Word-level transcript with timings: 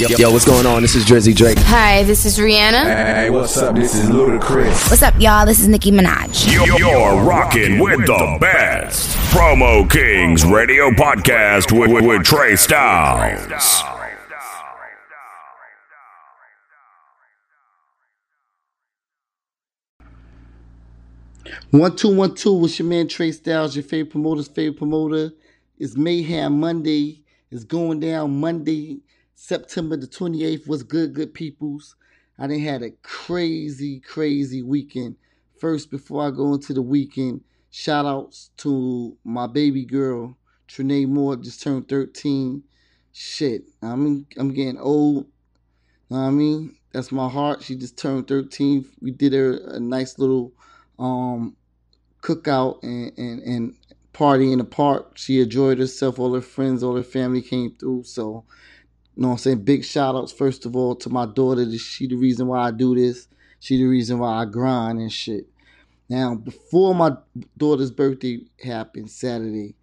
Yo, 0.00 0.08
yo, 0.08 0.16
yo, 0.16 0.30
what's 0.32 0.44
going 0.44 0.66
on? 0.66 0.82
This 0.82 0.96
is 0.96 1.04
Drizzy 1.04 1.32
Drake. 1.32 1.56
Hi, 1.58 2.02
this 2.02 2.26
is 2.26 2.36
Rihanna. 2.36 2.82
Hey, 2.82 3.30
what's 3.30 3.56
up? 3.58 3.76
This 3.76 3.94
is 3.94 4.10
Ludacris. 4.10 4.90
What's 4.90 5.02
up, 5.02 5.14
y'all? 5.20 5.46
This 5.46 5.60
is 5.60 5.68
Nicki 5.68 5.92
Minaj. 5.92 6.52
You're, 6.52 6.66
you're 6.76 7.22
rocking 7.22 7.78
with 7.78 8.04
the 8.04 8.38
best. 8.40 9.16
Promo 9.32 9.88
Kings 9.88 10.44
Radio 10.44 10.90
Podcast 10.90 11.70
with, 11.78 11.92
with, 11.92 12.04
with 12.04 12.24
Trey 12.24 12.56
Styles. 12.56 13.84
One 21.70 21.94
two 21.94 22.16
one 22.16 22.34
two. 22.34 22.52
What's 22.54 22.80
your 22.80 22.88
man 22.88 23.06
Trey 23.06 23.30
Styles? 23.30 23.76
Your 23.76 23.84
favorite 23.84 24.10
promoter's 24.10 24.48
favorite 24.48 24.76
promoter. 24.76 25.30
It's 25.78 25.96
Mayhem 25.96 26.58
Monday. 26.58 27.22
It's 27.52 27.62
going 27.62 28.00
down 28.00 28.40
Monday, 28.40 29.02
September 29.46 29.94
the 29.94 30.06
twenty 30.06 30.42
eighth. 30.42 30.66
was 30.66 30.82
good, 30.82 31.12
good 31.12 31.34
peoples? 31.34 31.96
I 32.38 32.46
done 32.46 32.60
had 32.60 32.82
a 32.82 32.92
crazy, 33.02 34.00
crazy 34.00 34.62
weekend. 34.62 35.16
First, 35.60 35.90
before 35.90 36.26
I 36.26 36.30
go 36.30 36.54
into 36.54 36.72
the 36.72 36.80
weekend, 36.80 37.42
shout 37.70 38.06
outs 38.06 38.52
to 38.56 39.18
my 39.22 39.46
baby 39.46 39.84
girl, 39.84 40.38
Trinae 40.66 41.06
Moore, 41.06 41.36
just 41.36 41.62
turned 41.62 41.90
13. 41.90 42.62
Shit, 43.12 43.64
I 43.82 43.94
mean, 43.96 44.26
I'm 44.38 44.54
getting 44.54 44.78
old. 44.78 45.26
Know 46.08 46.20
what 46.20 46.22
I 46.22 46.30
mean? 46.30 46.76
That's 46.94 47.12
my 47.12 47.28
heart. 47.28 47.62
She 47.62 47.76
just 47.76 47.98
turned 47.98 48.26
13. 48.26 48.86
We 49.02 49.10
did 49.10 49.34
her 49.34 49.58
a 49.72 49.78
nice 49.78 50.18
little 50.18 50.54
um 50.98 51.54
cookout 52.22 52.82
and, 52.82 53.12
and, 53.18 53.42
and 53.42 53.74
party 54.14 54.52
in 54.52 54.58
the 54.58 54.64
park. 54.64 55.18
She 55.18 55.42
enjoyed 55.42 55.78
herself. 55.78 56.18
All 56.18 56.32
her 56.32 56.40
friends, 56.40 56.82
all 56.82 56.96
her 56.96 57.02
family 57.02 57.42
came 57.42 57.76
through. 57.78 58.04
So, 58.04 58.44
you 59.16 59.22
know 59.22 59.28
what 59.28 59.34
I'm 59.34 59.38
saying? 59.38 59.64
Big 59.64 59.84
shout 59.84 60.16
outs, 60.16 60.32
first 60.32 60.66
of 60.66 60.74
all, 60.74 60.96
to 60.96 61.08
my 61.08 61.24
daughter. 61.24 61.70
She 61.78 62.08
the 62.08 62.16
reason 62.16 62.48
why 62.48 62.66
I 62.66 62.70
do 62.72 62.96
this. 62.96 63.28
She 63.60 63.76
the 63.76 63.84
reason 63.84 64.18
why 64.18 64.42
I 64.42 64.44
grind 64.44 64.98
and 64.98 65.12
shit. 65.12 65.46
Now, 66.08 66.34
before 66.34 66.94
my 66.94 67.12
daughter's 67.56 67.92
birthday 67.92 68.40
happened 68.62 69.10
Saturday, 69.10 69.76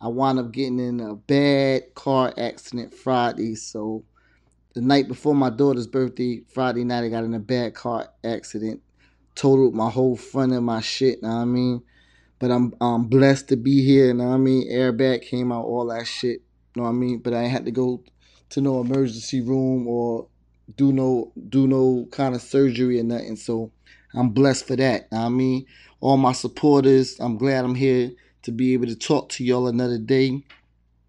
I 0.00 0.08
wound 0.08 0.38
up 0.38 0.52
getting 0.52 0.80
in 0.80 1.00
a 1.00 1.14
bad 1.14 1.94
car 1.94 2.32
accident 2.38 2.94
Friday. 2.94 3.56
So, 3.56 4.04
the 4.72 4.80
night 4.80 5.06
before 5.06 5.34
my 5.34 5.50
daughter's 5.50 5.86
birthday, 5.86 6.40
Friday 6.48 6.84
night, 6.84 7.04
I 7.04 7.08
got 7.08 7.24
in 7.24 7.34
a 7.34 7.38
bad 7.38 7.74
car 7.74 8.08
accident. 8.24 8.80
Totaled 9.34 9.74
my 9.74 9.90
whole 9.90 10.16
front 10.16 10.52
of 10.52 10.62
my 10.62 10.80
shit, 10.80 11.22
know 11.22 11.28
what 11.28 11.34
I 11.34 11.44
mean? 11.44 11.82
But 12.38 12.50
I'm 12.50 12.74
I'm 12.80 13.04
blessed 13.04 13.48
to 13.48 13.56
be 13.56 13.84
here, 13.84 14.12
know 14.14 14.28
what 14.28 14.34
I 14.34 14.38
mean? 14.38 14.70
Airbag 14.72 15.22
came 15.22 15.52
out, 15.52 15.64
all 15.64 15.86
that 15.88 16.06
shit, 16.06 16.40
know 16.74 16.84
what 16.84 16.88
I 16.88 16.92
mean? 16.92 17.18
But 17.18 17.34
I 17.34 17.42
had 17.42 17.66
to 17.66 17.70
go 17.70 18.02
to 18.50 18.60
no 18.60 18.80
emergency 18.80 19.40
room 19.40 19.86
or 19.86 20.26
do 20.76 20.92
no 20.92 21.32
do 21.48 21.66
no 21.66 22.06
kind 22.10 22.34
of 22.34 22.42
surgery 22.42 23.00
or 23.00 23.04
nothing. 23.04 23.36
So 23.36 23.70
I'm 24.14 24.30
blessed 24.30 24.66
for 24.66 24.76
that. 24.76 25.08
I 25.12 25.28
mean, 25.28 25.66
all 26.00 26.16
my 26.16 26.32
supporters, 26.32 27.18
I'm 27.20 27.36
glad 27.36 27.64
I'm 27.64 27.74
here 27.74 28.12
to 28.42 28.52
be 28.52 28.72
able 28.72 28.86
to 28.86 28.96
talk 28.96 29.28
to 29.30 29.44
y'all 29.44 29.68
another 29.68 29.98
day. 29.98 30.42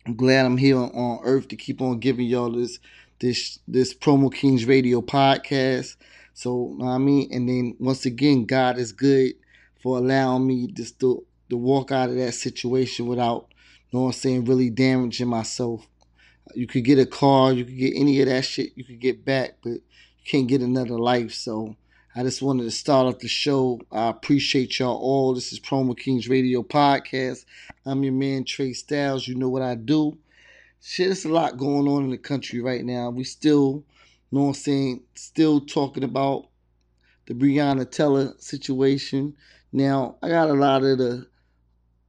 I'm 0.06 0.16
glad 0.16 0.46
I'm 0.46 0.58
here 0.58 0.78
on, 0.78 0.90
on 0.92 1.20
earth 1.24 1.48
to 1.50 1.56
keep 1.56 1.82
on 1.82 2.00
giving 2.00 2.26
y'all 2.26 2.52
this 2.52 2.80
this 3.20 3.60
this 3.68 3.94
Promo 3.94 4.34
Kings 4.34 4.66
Radio 4.66 5.02
podcast. 5.02 5.96
So 6.34 6.78
I 6.82 6.98
mean, 6.98 7.30
and 7.32 7.48
then 7.48 7.76
once 7.80 8.06
again, 8.06 8.46
God 8.46 8.78
is 8.78 8.92
good 8.92 9.34
for 9.82 9.98
allowing 9.98 10.48
me 10.48 10.68
to 10.74 11.26
to 11.50 11.58
walk 11.58 11.92
out 11.92 12.10
of 12.10 12.16
that 12.16 12.34
situation 12.34 13.08
without, 13.08 13.48
you 13.90 13.98
know 13.98 14.06
what 14.06 14.10
I'm 14.10 14.14
saying, 14.14 14.46
really 14.46 14.70
damaging 14.70 15.28
myself. 15.28 15.88
You 16.56 16.68
could 16.68 16.84
get 16.84 17.00
a 17.00 17.06
car, 17.06 17.54
you 17.54 17.66
could 17.66 17.78
get 17.78 17.94
any 17.96 18.22
of 18.22 18.28
that 18.28 18.44
shit, 18.44 18.72
you 18.76 18.84
could 18.84 19.00
get 19.00 19.24
back, 19.26 19.58
but 19.64 19.74
you 19.74 20.26
can't 20.26 20.48
get 20.48 20.62
another 20.62 20.98
life. 20.98 21.34
So 21.34 21.76
I 22.16 22.24
just 22.24 22.42
wanted 22.42 22.64
to 22.64 22.72
start 22.72 23.08
off 23.08 23.20
the 23.20 23.28
show. 23.28 23.80
I 23.92 24.10
appreciate 24.10 24.80
y'all 24.80 24.98
all. 24.98 25.34
This 25.36 25.54
is 25.54 25.60
Promo 25.60 25.98
Kings 25.98 26.28
Radio 26.28 26.64
Podcast. 26.64 27.46
I'm 27.86 28.04
your 28.04 28.14
man 28.14 28.46
Trey 28.46 28.74
Styles. 28.74 29.28
You 29.28 29.36
know 29.36 29.50
what 29.50 29.62
I 29.62 29.76
do. 29.76 30.18
Shit, 30.82 31.08
there's 31.08 31.26
a 31.26 31.30
lot 31.30 31.58
going 31.58 31.88
on 31.88 32.06
in 32.06 32.10
the 32.10 32.18
country 32.18 32.62
right 32.62 32.84
now. 32.84 33.10
We 33.10 33.24
still, 33.26 33.84
you 34.32 34.38
know 34.38 34.42
what 34.42 34.48
I'm 34.50 34.54
saying, 34.56 35.04
still 35.16 35.62
talking 35.62 36.04
about 36.04 36.48
the 37.28 37.36
Breonna 37.36 37.90
Taylor 37.90 38.34
situation. 38.40 39.36
Now, 39.72 40.16
I 40.24 40.30
got 40.30 40.50
a 40.50 40.54
lot 40.54 40.84
of 40.84 40.98
the 40.98 41.28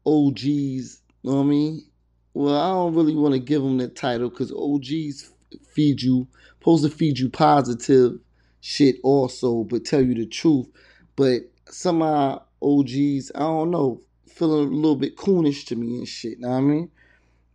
OGs, 0.07 0.45
you 0.45 0.91
know 1.25 1.37
what 1.37 1.43
I 1.43 1.45
mean? 1.45 1.90
Well, 2.35 2.57
I 2.57 2.69
don't 2.71 2.95
really 2.95 3.17
want 3.17 3.35
to 3.35 3.41
give 3.41 3.63
them 3.63 3.79
that 3.79 3.97
title 3.97 4.31
because 4.31 4.53
OGs 4.53 5.33
feed 5.75 6.03
you, 6.03 6.29
supposed 6.59 6.85
to 6.85 6.91
feed 6.91 7.19
you 7.19 7.29
positive 7.31 8.21
shit 8.61 8.97
also, 9.03 9.65
but 9.65 9.85
tell 9.85 10.03
you 10.03 10.15
the 10.15 10.27
truth. 10.27 10.69
But 11.17 11.43
some 11.69 12.03
of 12.03 12.09
our 12.09 12.43
OGs, 12.63 13.33
I 13.35 13.41
don't 13.41 13.71
know, 13.71 14.03
feeling 14.29 14.69
a 14.69 14.77
little 14.77 14.97
bit 14.97 15.17
coonish 15.17 15.67
to 15.67 15.77
me 15.77 15.99
and 15.99 16.09
shit, 16.09 16.41
know 16.41 16.51
what 16.51 16.57
I 16.57 16.61
mean? 16.61 16.91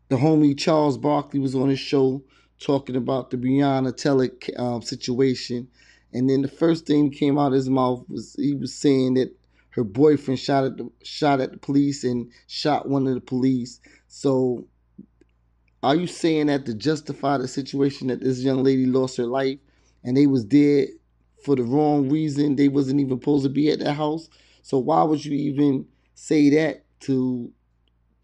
The 0.09 0.17
homie 0.17 0.57
Charles 0.57 0.97
Barkley 0.97 1.39
was 1.39 1.55
on 1.55 1.69
his 1.69 1.79
show 1.79 2.23
talking 2.59 2.95
about 2.95 3.31
the 3.31 3.37
Breonna 3.37 3.95
Taylor 3.95 4.29
um, 4.57 4.81
situation. 4.81 5.67
And 6.13 6.29
then 6.29 6.43
the 6.43 6.47
first 6.47 6.87
thing 6.87 7.11
came 7.11 7.37
out 7.39 7.47
of 7.47 7.53
his 7.55 7.69
mouth 7.69 8.05
was 8.09 8.35
he 8.39 8.55
was 8.55 8.73
saying 8.73 9.15
that 9.15 9.35
her 9.71 9.83
boyfriend 9.83 10.39
shot 10.39 10.63
at 10.63 10.77
the 10.77 10.89
shot 11.03 11.41
at 11.41 11.51
the 11.51 11.57
police 11.57 12.05
and 12.05 12.31
shot 12.47 12.87
one 12.87 13.07
of 13.07 13.15
the 13.15 13.21
police. 13.21 13.81
So 14.15 14.65
are 15.83 15.93
you 15.93 16.07
saying 16.07 16.47
that 16.47 16.65
to 16.67 16.73
justify 16.73 17.37
the 17.37 17.49
situation 17.49 18.07
that 18.07 18.21
this 18.21 18.39
young 18.39 18.63
lady 18.63 18.85
lost 18.85 19.17
her 19.17 19.25
life 19.25 19.59
and 20.05 20.15
they 20.15 20.25
was 20.25 20.45
dead 20.45 20.87
for 21.43 21.57
the 21.57 21.63
wrong 21.63 22.07
reason? 22.07 22.55
They 22.55 22.69
wasn't 22.69 23.01
even 23.01 23.19
supposed 23.19 23.43
to 23.43 23.49
be 23.49 23.69
at 23.71 23.79
that 23.79 23.95
house. 23.95 24.29
So 24.61 24.79
why 24.79 25.03
would 25.03 25.25
you 25.25 25.33
even 25.33 25.85
say 26.13 26.49
that 26.51 26.85
to 27.01 27.51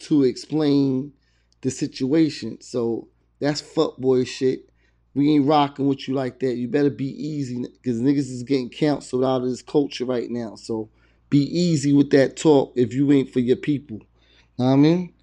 to 0.03 0.23
explain 0.23 1.11
the 1.59 1.69
situation? 1.69 2.61
So 2.61 3.09
that's 3.41 3.61
fuckboy 3.61 4.27
shit. 4.27 4.69
We 5.13 5.29
ain't 5.33 5.45
rocking 5.45 5.87
with 5.87 6.07
you 6.07 6.13
like 6.13 6.39
that. 6.39 6.55
You 6.55 6.69
better 6.69 6.89
be 6.89 7.09
easy 7.21 7.65
because 7.67 8.01
niggas 8.01 8.31
is 8.31 8.43
getting 8.43 8.69
canceled 8.69 9.25
out 9.25 9.41
of 9.41 9.49
this 9.49 9.61
culture 9.61 10.05
right 10.05 10.31
now. 10.31 10.55
So 10.55 10.89
be 11.29 11.39
easy 11.39 11.91
with 11.91 12.11
that 12.11 12.37
talk 12.37 12.71
if 12.77 12.93
you 12.93 13.11
ain't 13.11 13.29
for 13.29 13.41
your 13.41 13.57
people. 13.57 13.99
I 14.57 14.77
mean? 14.77 15.13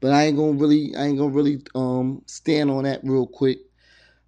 But 0.00 0.12
I 0.12 0.24
ain't 0.24 0.36
gonna 0.36 0.52
really 0.52 0.94
I 0.96 1.06
ain't 1.06 1.18
gonna 1.18 1.30
really 1.30 1.62
um 1.74 2.22
stand 2.26 2.70
on 2.70 2.84
that 2.84 3.00
real 3.02 3.26
quick. 3.26 3.58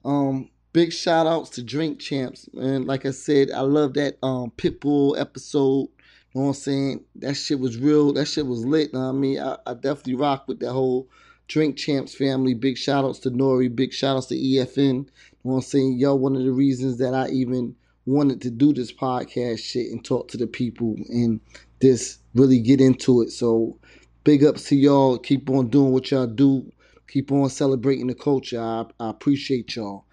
Um 0.04 0.50
big 0.72 0.92
shout 0.92 1.26
outs 1.26 1.50
to 1.50 1.62
Drink 1.62 2.00
Champs. 2.00 2.48
And 2.54 2.86
like 2.86 3.06
I 3.06 3.10
said, 3.10 3.50
I 3.50 3.60
love 3.60 3.94
that 3.94 4.16
um 4.22 4.52
Pitbull 4.56 5.18
episode. 5.18 5.88
You 6.32 6.40
know 6.40 6.46
what 6.46 6.48
I'm 6.48 6.54
saying? 6.54 7.04
That 7.16 7.34
shit 7.34 7.58
was 7.58 7.76
real. 7.76 8.12
That 8.12 8.26
shit 8.26 8.46
was 8.46 8.64
lit. 8.64 8.94
I 8.94 9.12
mean? 9.12 9.40
I, 9.40 9.56
I 9.66 9.74
definitely 9.74 10.14
rock 10.14 10.46
with 10.46 10.60
that 10.60 10.72
whole 10.72 11.08
Drink 11.48 11.76
Champs 11.76 12.14
family. 12.14 12.54
Big 12.54 12.78
shout 12.78 13.04
outs 13.04 13.18
to 13.20 13.30
Nori. 13.30 13.74
Big 13.74 13.92
shout 13.92 14.16
outs 14.16 14.26
to 14.26 14.36
EFN. 14.36 14.76
You 14.76 14.92
know 14.94 15.06
what 15.42 15.54
I'm 15.56 15.62
saying? 15.62 15.98
Y'all 15.98 16.18
one 16.18 16.36
of 16.36 16.44
the 16.44 16.52
reasons 16.52 16.98
that 16.98 17.14
I 17.14 17.28
even 17.30 17.74
wanted 18.06 18.40
to 18.42 18.50
do 18.50 18.72
this 18.72 18.92
podcast 18.92 19.58
shit 19.58 19.90
and 19.90 20.04
talk 20.04 20.28
to 20.28 20.36
the 20.36 20.46
people 20.46 20.96
and 21.08 21.40
just 21.82 22.20
really 22.34 22.60
get 22.60 22.80
into 22.80 23.22
it. 23.22 23.30
So 23.30 23.78
big 24.24 24.44
ups 24.44 24.64
to 24.68 24.76
y'all. 24.76 25.18
Keep 25.18 25.50
on 25.50 25.68
doing 25.68 25.92
what 25.92 26.10
y'all 26.10 26.26
do. 26.26 26.70
Keep 27.08 27.32
on 27.32 27.48
celebrating 27.50 28.06
the 28.06 28.14
culture. 28.14 28.60
I, 28.60 28.84
I 28.98 29.10
appreciate 29.10 29.74
y'all. 29.76 30.04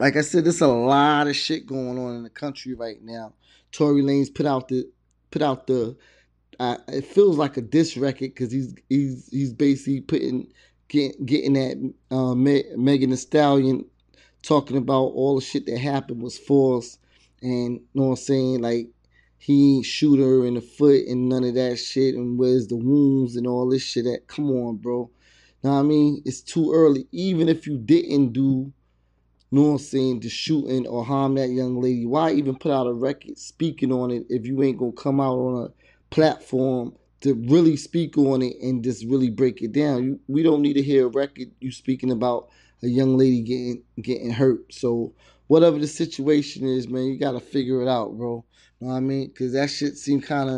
Like 0.00 0.16
I 0.16 0.22
said, 0.22 0.44
there's 0.44 0.60
a 0.60 0.66
lot 0.66 1.28
of 1.28 1.36
shit 1.36 1.66
going 1.66 1.98
on 1.98 2.16
in 2.16 2.22
the 2.24 2.30
country 2.30 2.74
right 2.74 3.00
now. 3.02 3.32
Tory 3.70 4.02
Lanez 4.02 4.34
put 4.34 4.46
out 4.46 4.68
the 4.68 4.90
put 5.30 5.42
out 5.42 5.66
the 5.66 5.96
uh, 6.60 6.78
it 6.88 7.04
feels 7.04 7.36
like 7.36 7.56
a 7.56 7.60
diss 7.60 7.96
record 7.96 8.34
because 8.34 8.52
he's 8.52 8.74
he's 8.88 9.28
he's 9.30 9.52
basically 9.52 10.00
putting 10.00 10.52
get, 10.88 11.24
getting 11.26 11.56
at 11.56 11.76
uh, 12.16 12.34
Me- 12.34 12.64
Megan 12.76 13.10
Thee 13.10 13.16
Stallion 13.16 13.84
talking 14.42 14.76
about 14.76 15.12
all 15.14 15.36
the 15.36 15.44
shit 15.44 15.66
that 15.66 15.78
happened 15.78 16.22
was 16.22 16.38
false, 16.38 16.98
and 17.42 17.74
you 17.74 17.86
know 17.94 18.04
what 18.04 18.10
I'm 18.10 18.16
saying 18.16 18.60
like 18.62 18.88
he 19.44 19.76
ain't 19.76 19.84
shoot 19.84 20.18
her 20.20 20.46
in 20.46 20.54
the 20.54 20.62
foot 20.62 21.06
and 21.06 21.28
none 21.28 21.44
of 21.44 21.52
that 21.52 21.76
shit, 21.76 22.14
and 22.14 22.38
where's 22.38 22.66
the 22.68 22.76
wounds 22.76 23.36
and 23.36 23.46
all 23.46 23.68
this 23.68 23.82
shit. 23.82 24.06
at. 24.06 24.26
come 24.26 24.50
on, 24.50 24.76
bro. 24.76 25.10
Know 25.62 25.72
what 25.72 25.80
I 25.80 25.82
mean? 25.82 26.22
It's 26.24 26.40
too 26.40 26.72
early. 26.72 27.06
Even 27.12 27.50
if 27.50 27.66
you 27.66 27.76
didn't 27.76 28.32
do, 28.32 28.72
know 29.50 29.62
what 29.64 29.68
I'm 29.68 29.78
saying, 29.80 30.20
the 30.20 30.30
shooting 30.30 30.86
or 30.86 31.04
harm 31.04 31.34
that 31.34 31.50
young 31.50 31.78
lady, 31.78 32.06
why 32.06 32.32
even 32.32 32.56
put 32.56 32.72
out 32.72 32.86
a 32.86 32.94
record 32.94 33.36
speaking 33.36 33.92
on 33.92 34.10
it 34.10 34.24
if 34.30 34.46
you 34.46 34.62
ain't 34.62 34.78
gonna 34.78 34.92
come 34.92 35.20
out 35.20 35.36
on 35.36 35.66
a 35.66 36.14
platform 36.14 36.94
to 37.20 37.34
really 37.34 37.76
speak 37.76 38.16
on 38.16 38.40
it 38.40 38.56
and 38.62 38.82
just 38.82 39.04
really 39.04 39.28
break 39.28 39.60
it 39.60 39.72
down. 39.72 40.04
You, 40.04 40.20
we 40.26 40.42
don't 40.42 40.62
need 40.62 40.74
to 40.74 40.82
hear 40.82 41.04
a 41.04 41.10
record 41.10 41.50
you 41.60 41.70
speaking 41.70 42.10
about 42.10 42.48
a 42.82 42.88
young 42.88 43.18
lady 43.18 43.42
getting 43.42 43.82
getting 44.00 44.30
hurt. 44.30 44.72
So 44.72 45.12
whatever 45.48 45.78
the 45.78 45.86
situation 45.86 46.66
is, 46.66 46.88
man, 46.88 47.04
you 47.04 47.18
gotta 47.18 47.40
figure 47.40 47.82
it 47.82 47.88
out, 47.88 48.16
bro. 48.16 48.42
Know 48.84 48.90
what 48.90 48.96
I 48.96 49.00
mean? 49.00 49.32
Cause 49.32 49.52
that 49.52 49.70
shit 49.70 49.96
seem 49.96 50.20
kind 50.20 50.50
of, 50.50 50.56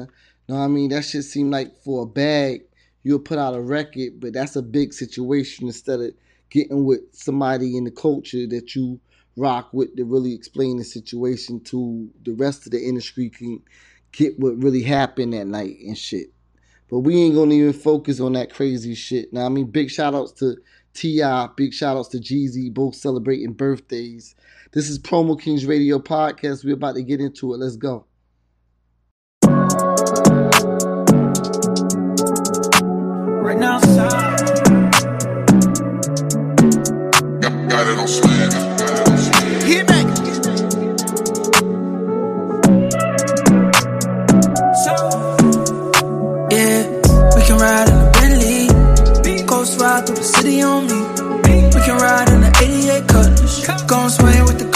know 0.49 0.57
what 0.57 0.63
I 0.63 0.67
mean? 0.67 0.91
That 0.91 1.05
shit 1.05 1.23
seem 1.23 1.49
like 1.49 1.81
for 1.85 2.03
a 2.03 2.07
bag, 2.07 2.63
you'll 3.05 3.21
put 3.21 3.39
out 3.39 3.55
a 3.55 3.61
record, 3.61 4.19
but 4.19 4.33
that's 4.33 4.57
a 4.57 4.63
big 4.63 4.93
situation 4.93 5.69
instead 5.69 6.01
of 6.01 6.11
getting 6.51 6.85
with 6.85 7.03
somebody 7.13 7.77
in 7.77 7.85
the 7.85 7.93
culture 7.93 8.45
that 8.49 8.75
you 8.75 8.99
rock 9.37 9.69
with 9.73 9.95
to 9.95 10.05
really 10.05 10.35
explain 10.35 10.77
the 10.77 10.83
situation 10.83 11.61
to 11.61 12.11
the 12.25 12.33
rest 12.33 12.67
of 12.67 12.73
the 12.73 12.85
industry 12.85 13.31
can 13.31 13.63
get 14.11 14.37
what 14.41 14.61
really 14.61 14.83
happened 14.83 15.33
that 15.33 15.47
night 15.47 15.77
and 15.87 15.97
shit. 15.97 16.33
But 16.91 17.01
we 17.01 17.23
ain't 17.23 17.37
gonna 17.37 17.55
even 17.55 17.75
focus 17.75 18.19
on 18.19 18.33
that 18.33 18.53
crazy 18.53 18.97
shit. 18.97 19.33
Now 19.33 19.47
I 19.47 19.51
mean 19.51 19.67
big 19.67 19.89
shout 19.89 20.17
outs 20.17 20.33
to 20.41 20.57
T.I., 20.95 21.51
big 21.57 21.73
shout 21.73 21.97
outs 21.97 22.09
to 22.09 22.19
Jeezy, 22.19 22.75
both 22.75 22.97
celebrating 22.97 23.53
birthdays. 23.53 24.35
This 24.73 24.89
is 24.89 24.99
Promo 24.99 25.41
Kings 25.41 25.65
Radio 25.65 26.01
Podcast. 26.01 26.65
We're 26.65 26.75
about 26.75 26.97
to 26.97 27.05
get 27.05 27.21
into 27.21 27.55
it. 27.55 27.59
Let's 27.59 27.77
go. 27.77 28.05
Now, 33.59 33.79
side. 33.81 34.37
Got 37.71 37.87
it 37.89 37.99
on 37.99 38.09
slam. 38.09 38.51
Got 38.77 38.91
it 38.91 39.09
on 39.09 39.19
slam. 39.19 39.61
Hit 39.71 39.87
back. 39.87 40.07
So, 44.85 44.95
yeah, 46.51 46.81
we 47.35 47.41
can 47.47 47.59
ride 47.59 47.89
in 47.89 47.97
a 47.97 48.11
Bentley. 48.13 49.47
Ghost 49.47 49.81
ride 49.81 50.07
through 50.07 50.17
the 50.17 50.23
city 50.23 50.61
on 50.63 50.87
me. 50.87 51.01
We 51.75 51.81
can 51.87 51.97
ride 51.99 52.29
in 52.31 52.41
the 52.43 52.51
88 52.63 53.09
Cutlass. 53.09 53.67
Gon' 53.87 54.11
swing 54.11 54.45
with 54.45 54.59
the 54.59 54.76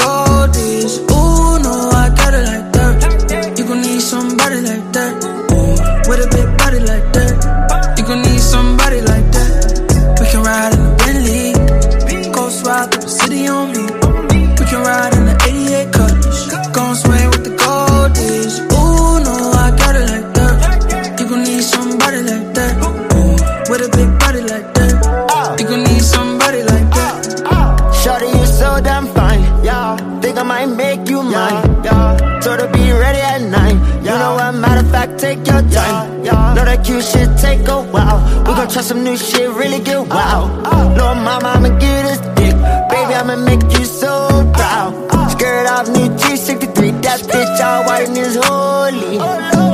new 39.10 39.16
shit, 39.16 39.50
really 39.50 39.80
get 39.82 40.06
wild. 40.06 40.50
Little 40.94 41.14
mama, 41.26 41.48
I'ma 41.56 41.70
give 41.82 42.02
this 42.06 42.20
dick, 42.38 42.54
baby, 42.90 43.14
I'ma 43.20 43.36
make 43.36 43.62
you 43.76 43.84
so 43.84 44.12
proud. 44.54 44.90
Skirt 45.32 45.66
off, 45.74 45.88
new 45.88 46.08
G63, 46.20 47.02
that 47.02 47.20
bitch 47.30 47.60
all 47.66 47.86
white 47.86 48.08
and 48.08 48.18
is 48.18 48.36
holy. 48.36 49.18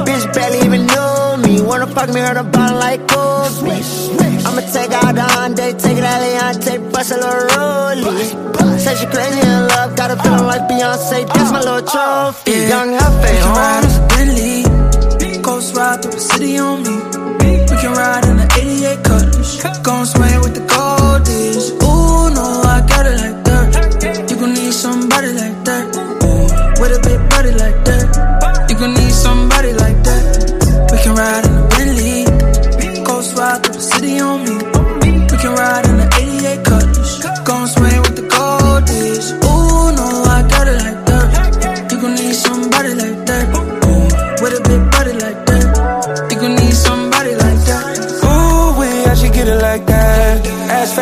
Bitch 0.08 0.24
barely 0.32 0.60
even 0.66 0.86
know 0.86 1.36
me, 1.44 1.60
wanna 1.60 1.86
fuck 1.86 2.08
me, 2.14 2.20
heard 2.20 2.38
about 2.38 2.74
like 2.84 3.06
Kobe. 3.08 3.76
I'ma 4.46 4.62
take 4.72 4.92
out 5.00 5.14
the 5.14 5.26
Hyundai, 5.34 5.70
take 5.82 5.98
it 5.98 6.06
Aliante, 6.14 6.92
bust 6.92 7.12
a 7.12 7.16
little 7.16 7.46
rollie. 7.52 8.80
Said 8.80 8.96
she 8.96 9.06
crazy 9.06 9.40
in 9.40 9.68
love, 9.68 9.96
got 9.96 10.10
a 10.10 10.16
feeling 10.16 10.46
like 10.46 10.62
Beyonce, 10.68 11.26
that's 11.28 11.52
my 11.52 11.60
little 11.60 11.82
trophy. 11.82 12.52
Young 12.72 12.90
Hefe, 12.98 13.32
We 13.32 13.38
can 13.42 13.52
ride 13.60 13.84
a 13.84 14.08
Bentley. 14.08 15.42
Ghost 15.42 15.76
ride 15.76 16.02
through 16.02 16.12
the 16.12 16.20
city 16.20 16.58
on 16.58 16.82
me. 16.82 16.96
We 17.70 17.76
can 17.82 17.92
ride 17.92 18.24
in 18.24 18.36
the 18.38 18.45
88 18.76 19.04
Cutlass. 19.04 19.62
Gon' 19.82 20.04
swing 20.04 20.40
with 20.42 20.54
the 20.54 20.60
goldies. 20.60 21.85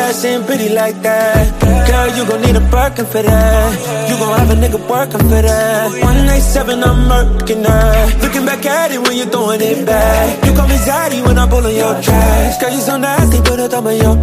Ass 0.05 0.23
and 0.25 0.45
pretty 0.45 0.69
like 0.69 1.01
that. 1.01 1.45
Girl, 1.89 2.07
you 2.15 2.29
gon' 2.29 2.41
need 2.43 2.55
a 2.55 2.61
Birkin 2.69 3.07
for 3.07 3.23
that. 3.23 4.07
You 4.07 4.15
gon' 4.21 4.37
have 4.37 4.51
a 4.51 4.57
nigga 4.61 4.79
working 4.87 5.25
for 5.31 5.41
that. 5.41 5.91
187, 5.91 6.83
I'm 6.83 7.09
murking 7.09 7.63
that. 7.63 8.21
Looking 8.21 8.45
back 8.45 8.63
at 8.67 8.91
it 8.91 8.99
when 9.01 9.17
you're 9.17 9.25
throwing 9.25 9.61
it 9.61 9.83
back. 9.83 10.45
You 10.45 10.53
call 10.53 10.67
me 10.67 10.75
Zaddy 10.75 11.25
when 11.25 11.39
I'm 11.39 11.49
pulling 11.49 11.75
your 11.75 11.99
trash. 12.03 12.61
Girl, 12.61 12.71
you 12.71 12.81
so 12.81 12.97
nasty, 12.97 13.39
put 13.49 13.59
a 13.59 13.67
thumb 13.67 13.87
in 13.87 13.97
your. 14.03 14.15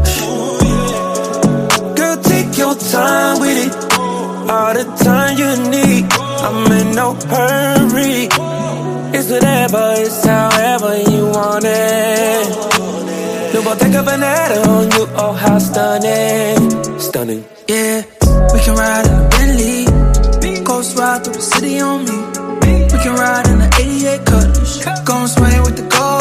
Girl, 1.98 2.16
take 2.30 2.56
your 2.56 2.74
time 2.76 3.40
with 3.40 3.58
it. 3.66 3.74
All 4.54 4.74
the 4.78 4.84
time 5.02 5.34
you 5.36 5.50
need. 5.68 6.06
I'm 6.46 6.72
in 6.78 6.94
no 6.94 7.14
hurry. 7.26 8.28
It's 9.18 9.28
whatever, 9.30 9.94
it's 9.98 10.24
however 10.24 10.92
you 11.10 11.26
want 11.26 11.64
it. 11.66 12.61
No 13.72 13.78
Bottega 13.78 14.02
Veneta 14.02 14.66
on 14.66 14.90
you, 14.90 15.06
oh 15.16 15.32
how 15.32 15.58
stunning, 15.58 17.00
stunning. 17.00 17.42
Yeah, 17.66 18.02
we 18.52 18.60
can 18.60 18.76
ride 18.76 19.06
in 19.06 19.14
a 19.14 19.28
Bentley. 19.30 20.62
Ghost 20.62 20.98
ride 20.98 21.24
through 21.24 21.32
the 21.32 21.40
city 21.40 21.80
on 21.80 22.04
me. 22.04 22.18
We 22.92 22.98
can 23.02 23.14
ride 23.14 23.46
in 23.48 23.58
the 23.60 23.70
88 23.80 24.26
Cutlass. 24.26 25.04
Gon' 25.06 25.26
swing 25.26 25.62
with 25.62 25.76
the 25.76 25.84
goldies. 25.88 26.11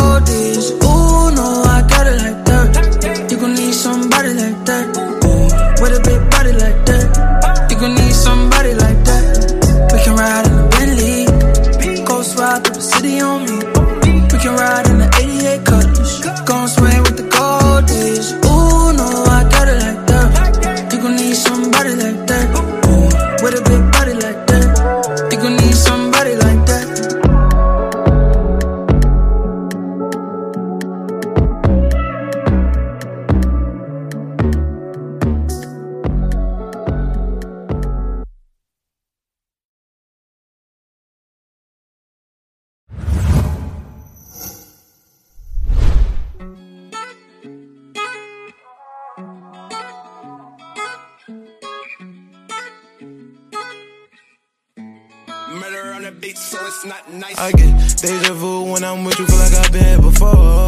So 56.35 56.57
it's 56.65 56.85
not 56.85 57.11
nice. 57.13 57.37
I 57.37 57.51
get 57.51 57.71
deja 58.01 58.33
vu 58.33 58.71
when 58.71 58.83
I'm 58.83 59.05
with 59.05 59.17
you, 59.19 59.25
feel 59.25 59.37
like 59.37 59.53
I've 59.53 59.71
been 59.71 59.83
here 59.83 60.01
before. 60.01 60.67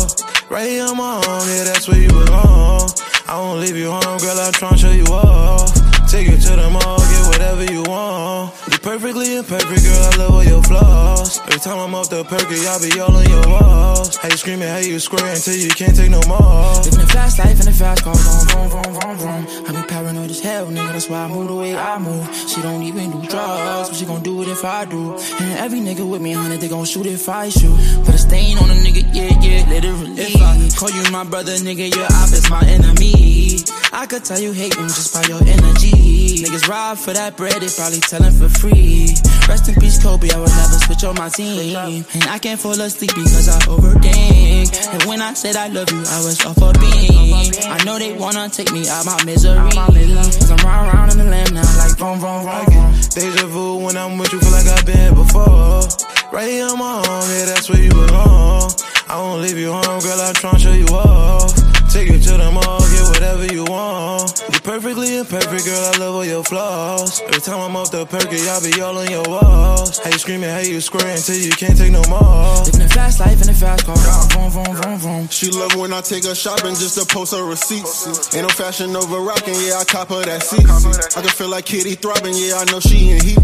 Right 0.49 0.69
here 0.69 0.85
on 0.85 0.97
my 0.97 1.15
own, 1.17 1.47
yeah, 1.47 1.63
that's 1.65 1.87
where 1.87 1.99
you 1.99 2.07
belong. 2.07 2.89
I 3.27 3.37
won't 3.37 3.59
leave 3.59 3.75
you 3.75 3.91
home, 3.91 4.19
girl, 4.19 4.39
I'll 4.39 4.51
try 4.51 4.69
and 4.69 4.79
show 4.79 4.91
you 4.91 5.05
off. 5.05 5.73
Take 6.09 6.27
you 6.27 6.37
to 6.37 6.55
the 6.55 6.69
mall, 6.69 6.99
whatever 7.43 7.71
you 7.71 7.83
want. 7.83 8.53
You 8.71 8.77
perfectly 8.79 9.35
imperfect, 9.35 9.83
girl, 9.83 10.03
I 10.03 10.15
love 10.17 10.33
all 10.33 10.43
your 10.43 10.63
flaws. 10.63 11.39
Every 11.39 11.59
time 11.59 11.77
I'm 11.79 11.93
off 11.95 12.09
the 12.09 12.23
perky, 12.23 12.65
I'll 12.67 12.79
be 12.79 12.99
all 12.99 13.15
on 13.15 13.27
your 13.29 13.47
walls. 13.47 14.15
How 14.17 14.29
you 14.29 14.37
screaming, 14.37 14.69
how 14.69 14.77
you 14.77 14.99
square 14.99 15.27
until 15.27 15.55
you 15.55 15.69
can't 15.69 15.95
take 15.95 16.09
no 16.09 16.21
more. 16.27 16.79
Living 16.83 17.01
a 17.01 17.07
fast 17.07 17.39
life 17.39 17.59
in 17.59 17.67
a 17.67 17.71
fast 17.71 18.03
car, 18.03 18.15
vroom, 18.15 18.47
vroom, 18.47 18.69
vroom, 18.69 18.93
vroom, 18.95 19.17
vroom. 19.17 19.67
I 19.67 19.81
be 19.81 19.87
paranoid 19.87 20.29
as 20.29 20.39
hell, 20.39 20.67
nigga, 20.67 20.91
that's 20.93 21.09
why 21.09 21.23
I 21.25 21.27
move 21.27 21.47
the 21.49 21.55
way 21.55 21.75
I 21.75 21.99
move. 21.99 22.25
She 22.33 22.61
don't 22.61 22.83
even 22.83 23.11
do 23.11 23.27
drugs, 23.27 23.89
but 23.89 23.95
she 23.97 24.05
gon' 24.05 24.23
do 24.23 24.41
it 24.43 24.47
if 24.47 24.63
I 24.63 24.85
do. 24.85 25.17
And 25.39 25.51
every 25.59 25.79
nigga 25.79 26.09
with 26.09 26.21
me, 26.21 26.31
honey, 26.33 26.57
they 26.57 26.69
gon' 26.69 26.85
shoot 26.85 27.05
if 27.05 27.27
I 27.27 27.49
shoot. 27.49 27.75
Put 28.05 28.15
a 28.15 28.17
stain 28.17 28.57
on 28.57 28.69
a 28.69 28.73
nigga, 28.73 29.03
yeah, 29.13 29.35
yeah, 29.41 29.69
literally. 29.69 30.13
If 30.15 30.41
I 30.41 30.79
call 30.79 30.91
you 30.91 31.11
my 31.11 31.25
brother, 31.25 31.53
nigga, 31.53 31.93
your 31.93 32.05
op 32.05 32.31
is 32.31 32.49
my 32.49 32.63
enemy. 32.65 33.59
I 33.91 34.05
could 34.05 34.23
tell 34.23 34.39
you 34.39 34.53
hate 34.53 34.75
them 34.75 34.87
just 34.87 35.13
by 35.13 35.23
your 35.27 35.41
energy. 35.43 36.12
Niggas 36.43 36.67
rob 36.67 36.97
for 36.97 37.13
that 37.13 37.35
bread, 37.37 37.61
they 37.61 37.67
probably 37.67 37.99
tellin' 37.99 38.31
for 38.31 38.49
free. 38.49 39.09
Rest 39.47 39.67
in 39.67 39.75
peace, 39.75 40.01
Kobe, 40.01 40.29
I 40.29 40.37
will 40.37 40.47
never 40.47 40.79
switch 40.85 41.03
on 41.03 41.15
my 41.15 41.29
team. 41.29 41.75
And 42.13 42.23
I 42.29 42.39
can't 42.39 42.59
fall 42.59 42.79
asleep 42.79 43.11
because 43.13 43.49
I 43.49 43.59
overthink. 43.67 44.71
And 44.93 45.03
when 45.03 45.21
I 45.21 45.33
said 45.33 45.55
I 45.55 45.67
love 45.67 45.91
you, 45.91 45.99
I 45.99 46.19
was 46.23 46.45
off 46.45 46.57
a 46.57 46.71
beam. 46.79 47.51
I 47.67 47.83
know 47.83 47.99
they 47.99 48.13
wanna 48.13 48.49
take 48.49 48.71
me 48.71 48.87
out 48.87 49.05
my 49.05 49.21
misery. 49.25 49.57
Cause 49.59 50.51
I'm 50.51 50.57
round 50.65 50.93
round 50.93 51.11
in 51.11 51.17
the 51.19 51.25
land 51.25 51.53
now, 51.53 51.77
like 51.77 51.97
vroom, 51.97 52.19
vroom, 52.19 52.43
vroom. 52.43 52.93
Deja 53.13 53.47
vu 53.47 53.83
when 53.85 53.97
I'm 53.97 54.17
with 54.17 54.31
you, 54.33 54.39
feel 54.39 54.51
like 54.51 54.67
I've 54.67 54.85
been 54.85 55.13
before. 55.13 55.83
Right 56.31 56.49
here 56.49 56.67
on 56.67 56.79
my 56.79 57.03
home, 57.05 57.29
yeah, 57.29 57.45
that's 57.45 57.69
where 57.69 57.81
you 57.81 57.91
belong. 57.91 58.71
I 59.09 59.17
won't 59.17 59.41
leave 59.41 59.57
you 59.57 59.71
home, 59.71 59.99
girl, 60.01 60.19
I'm 60.19 60.33
tryna 60.33 60.59
show 60.59 60.73
you 60.73 60.87
off. 60.87 61.53
Take 61.91 62.09
you 62.09 62.17
to 62.17 62.31
the 62.37 62.49
mall, 62.49 62.82
whatever 63.23 63.53
you 63.53 63.63
want. 63.65 64.43
You're 64.51 64.61
perfectly 64.61 65.17
imperfect, 65.17 65.65
girl, 65.65 65.91
I 65.93 65.97
love 65.97 66.15
all 66.15 66.25
your 66.25 66.43
flaws. 66.43 67.21
Every 67.21 67.39
time 67.39 67.59
I'm 67.59 67.75
off 67.75 67.91
the 67.91 68.05
perky, 68.05 68.47
I'll 68.49 68.61
be 68.61 68.81
all 68.81 68.97
on 68.97 69.09
your 69.09 69.23
walls. 69.23 69.97
How 69.99 70.11
you 70.11 70.19
screaming, 70.19 70.49
how 70.49 70.59
you 70.59 70.81
square 70.81 71.15
until 71.15 71.37
you 71.37 71.51
can't 71.51 71.77
take 71.77 71.91
no 71.91 72.03
more. 72.09 72.63
Living 72.67 72.81
a 72.81 72.89
fast 72.89 73.19
life 73.19 73.41
in 73.41 73.49
a 73.49 73.53
fast 73.53 73.85
car, 73.85 73.95
vroom, 73.95 74.51
vroom, 74.51 74.75
vroom, 74.75 74.97
vroom. 74.99 75.27
She 75.29 75.49
love 75.51 75.75
when 75.75 75.93
I 75.93 76.01
take 76.01 76.25
her 76.25 76.35
shopping 76.35 76.75
just 76.75 76.99
to 76.99 77.05
post 77.05 77.33
her 77.33 77.43
receipts. 77.43 78.35
Ain't 78.35 78.43
no 78.43 78.49
fashion 78.49 78.95
over 78.95 79.19
rocking, 79.19 79.55
yeah, 79.55 79.79
I 79.79 79.85
cop 79.85 80.09
her 80.09 80.23
that 80.23 80.43
seat. 80.43 80.67
I 81.15 81.21
can 81.21 81.31
feel 81.31 81.49
like 81.49 81.65
Kitty 81.65 81.95
throbbing, 81.95 82.35
yeah, 82.35 82.59
I 82.59 82.65
know 82.71 82.79
she 82.79 83.11
in 83.11 83.23
heat. 83.23 83.39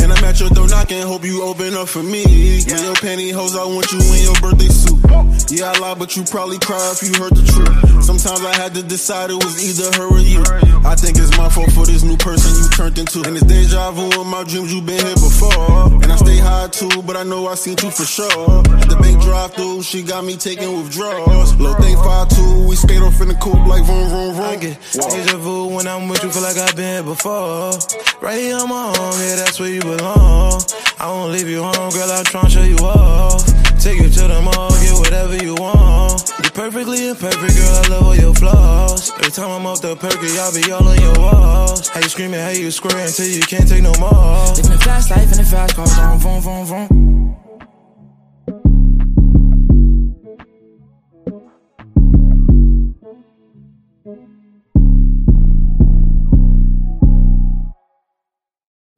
And 0.00 0.12
I'm 0.12 0.24
at 0.24 0.40
your 0.40 0.50
door 0.50 0.68
knocking, 0.68 1.00
hope 1.02 1.24
you 1.24 1.42
open 1.42 1.74
up 1.74 1.88
for 1.88 2.02
me. 2.02 2.60
With 2.68 2.84
your 2.84 2.96
pantyhose, 3.00 3.56
I 3.56 3.64
want 3.64 3.88
you 3.92 4.00
in 4.12 4.22
your 4.28 4.36
birthday 4.44 4.68
suit. 4.68 5.00
Yeah, 5.48 5.72
I 5.72 5.78
lie, 5.78 5.94
but 5.94 6.16
you 6.16 6.24
probably 6.24 6.58
cry 6.58 6.92
if 6.92 7.02
you 7.02 7.12
heard 7.16 7.34
the 7.34 7.44
truth. 7.44 8.04
Sometimes 8.04 8.40
I 8.44 8.54
had 8.56 8.74
to 8.74 8.82
decide 8.82 9.21
it 9.30 9.38
was 9.42 9.54
either 9.62 9.90
her 9.98 10.08
or 10.08 10.18
you. 10.18 10.42
I 10.84 10.94
think 10.96 11.18
it's 11.18 11.36
my 11.38 11.48
fault 11.48 11.70
for 11.72 11.86
this 11.86 12.02
new 12.02 12.16
person 12.16 12.50
you 12.58 12.68
turned 12.70 12.98
into. 12.98 13.22
And 13.22 13.36
it's 13.36 13.46
deja 13.46 13.90
vu 13.92 14.10
in 14.20 14.26
my 14.28 14.44
dreams, 14.44 14.72
you 14.72 14.82
been 14.82 14.98
here 14.98 15.14
before. 15.14 16.02
And 16.02 16.10
I 16.10 16.16
stay 16.16 16.38
high 16.38 16.68
too, 16.68 17.02
but 17.02 17.16
I 17.16 17.22
know 17.22 17.46
I 17.46 17.54
seen 17.54 17.76
you 17.82 17.90
for 17.90 18.04
sure. 18.04 18.58
At 18.82 18.88
the 18.88 18.96
bank 19.00 19.22
drive 19.22 19.54
through, 19.54 19.82
she 19.82 20.02
got 20.02 20.24
me 20.24 20.36
taking 20.36 20.70
withdrawals. 20.76 21.54
Little 21.56 21.80
thing 21.80 21.96
5'2, 21.96 22.68
we 22.68 22.76
skate 22.76 23.02
off 23.02 23.20
in 23.20 23.28
the 23.28 23.34
coupe 23.34 23.66
like 23.66 23.84
vroom, 23.84 24.08
vroom, 24.08 24.34
vroom. 24.34 24.46
I 24.46 24.56
get 24.56 24.76
deja 24.92 25.36
vu 25.38 25.74
when 25.74 25.86
I'm 25.86 26.08
with 26.08 26.22
you, 26.22 26.30
feel 26.30 26.42
like 26.42 26.56
I've 26.56 26.76
been 26.76 26.94
here 26.94 27.02
before. 27.02 27.72
Right 28.20 28.40
here 28.40 28.56
on 28.56 28.68
my 28.68 28.92
home, 28.96 29.16
yeah, 29.22 29.36
that's 29.36 29.58
where 29.60 29.70
you 29.70 29.80
belong. 29.80 30.62
I 30.98 31.06
won't 31.06 31.32
leave 31.32 31.48
you 31.48 31.62
home, 31.62 31.90
girl, 31.90 32.10
I'm 32.10 32.24
tryna 32.24 32.50
show 32.50 32.62
you 32.62 32.76
off. 32.78 33.46
Take 33.78 33.98
you 33.98 34.08
to 34.08 34.28
the 34.28 34.40
mall, 34.40 34.70
get 34.82 34.94
whatever 34.98 35.36
you 35.42 35.54
want. 35.54 36.30
You're 36.42 36.52
perfectly 36.52 37.08
imperfect, 37.08 37.54
girl, 37.56 37.74
I 37.74 37.88
love 37.88 38.02
all 38.06 38.16
your 38.16 38.34
flaws. 38.34 38.91
Every 39.10 39.32
time 39.32 39.50
I'm 39.50 39.66
off 39.66 39.80
the 39.80 39.96
perky, 39.96 40.38
I'll 40.38 40.54
be 40.54 40.70
all 40.70 40.86
on 40.86 41.00
your 41.00 41.14
walls. 41.18 41.88
How 41.88 42.00
you 42.00 42.08
screaming, 42.08 42.38
how 42.38 42.50
you 42.50 42.70
square 42.70 43.04
until 43.04 43.26
you 43.26 43.40
can't 43.40 43.68
take 43.68 43.82
no 43.82 43.92
more. 43.98 44.54
Living 44.54 44.72
a 44.72 44.78
fast 44.78 45.10
life 45.10 45.32
in 45.32 45.40
a 45.40 45.44
fast 45.44 45.74
car, 45.74 45.86
vroom, 45.86 46.40
vroom, 46.40 46.40
vroom, 46.40 46.88
vroom. 46.88 47.11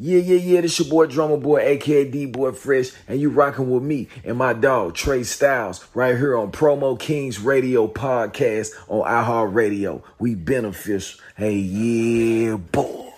Yeah, 0.07 0.19
yeah, 0.19 0.37
yeah. 0.37 0.61
This 0.61 0.79
your 0.79 0.89
boy 0.89 1.07
Drummer 1.07 1.39
Boy, 1.39 1.61
aka 1.61 2.05
D 2.05 2.27
Boy 2.27 2.53
Fresh, 2.53 2.91
and 3.09 3.19
you 3.19 3.31
rocking 3.31 3.71
with 3.71 3.83
me 3.83 4.09
and 4.23 4.37
my 4.37 4.53
dog 4.53 4.95
Trey 4.95 5.23
Styles 5.23 5.83
right 5.95 6.15
here 6.15 6.37
on 6.37 6.53
Promo 6.53 7.01
Kings 7.01 7.41
Radio 7.41 7.89
Podcast 7.89 8.73
on 8.89 9.11
iHeart 9.11 9.55
Radio. 9.55 10.05
We 10.19 10.35
beneficial. 10.35 11.19
Hey, 11.39 11.57
yeah, 11.57 12.57
boy. 12.57 13.15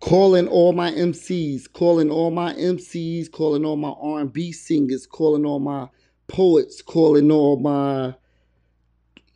calling 0.00 0.48
all 0.48 0.72
my 0.72 0.90
MCs, 0.90 1.72
calling 1.72 2.10
all 2.10 2.32
my 2.32 2.52
MCs, 2.54 3.30
calling 3.30 3.64
all 3.64 3.76
my 3.76 3.94
R&B 4.02 4.50
singers, 4.50 5.06
calling 5.06 5.46
all 5.46 5.60
my 5.60 5.86
poets, 6.26 6.82
calling 6.82 7.30
all 7.30 7.60
my 7.60 8.12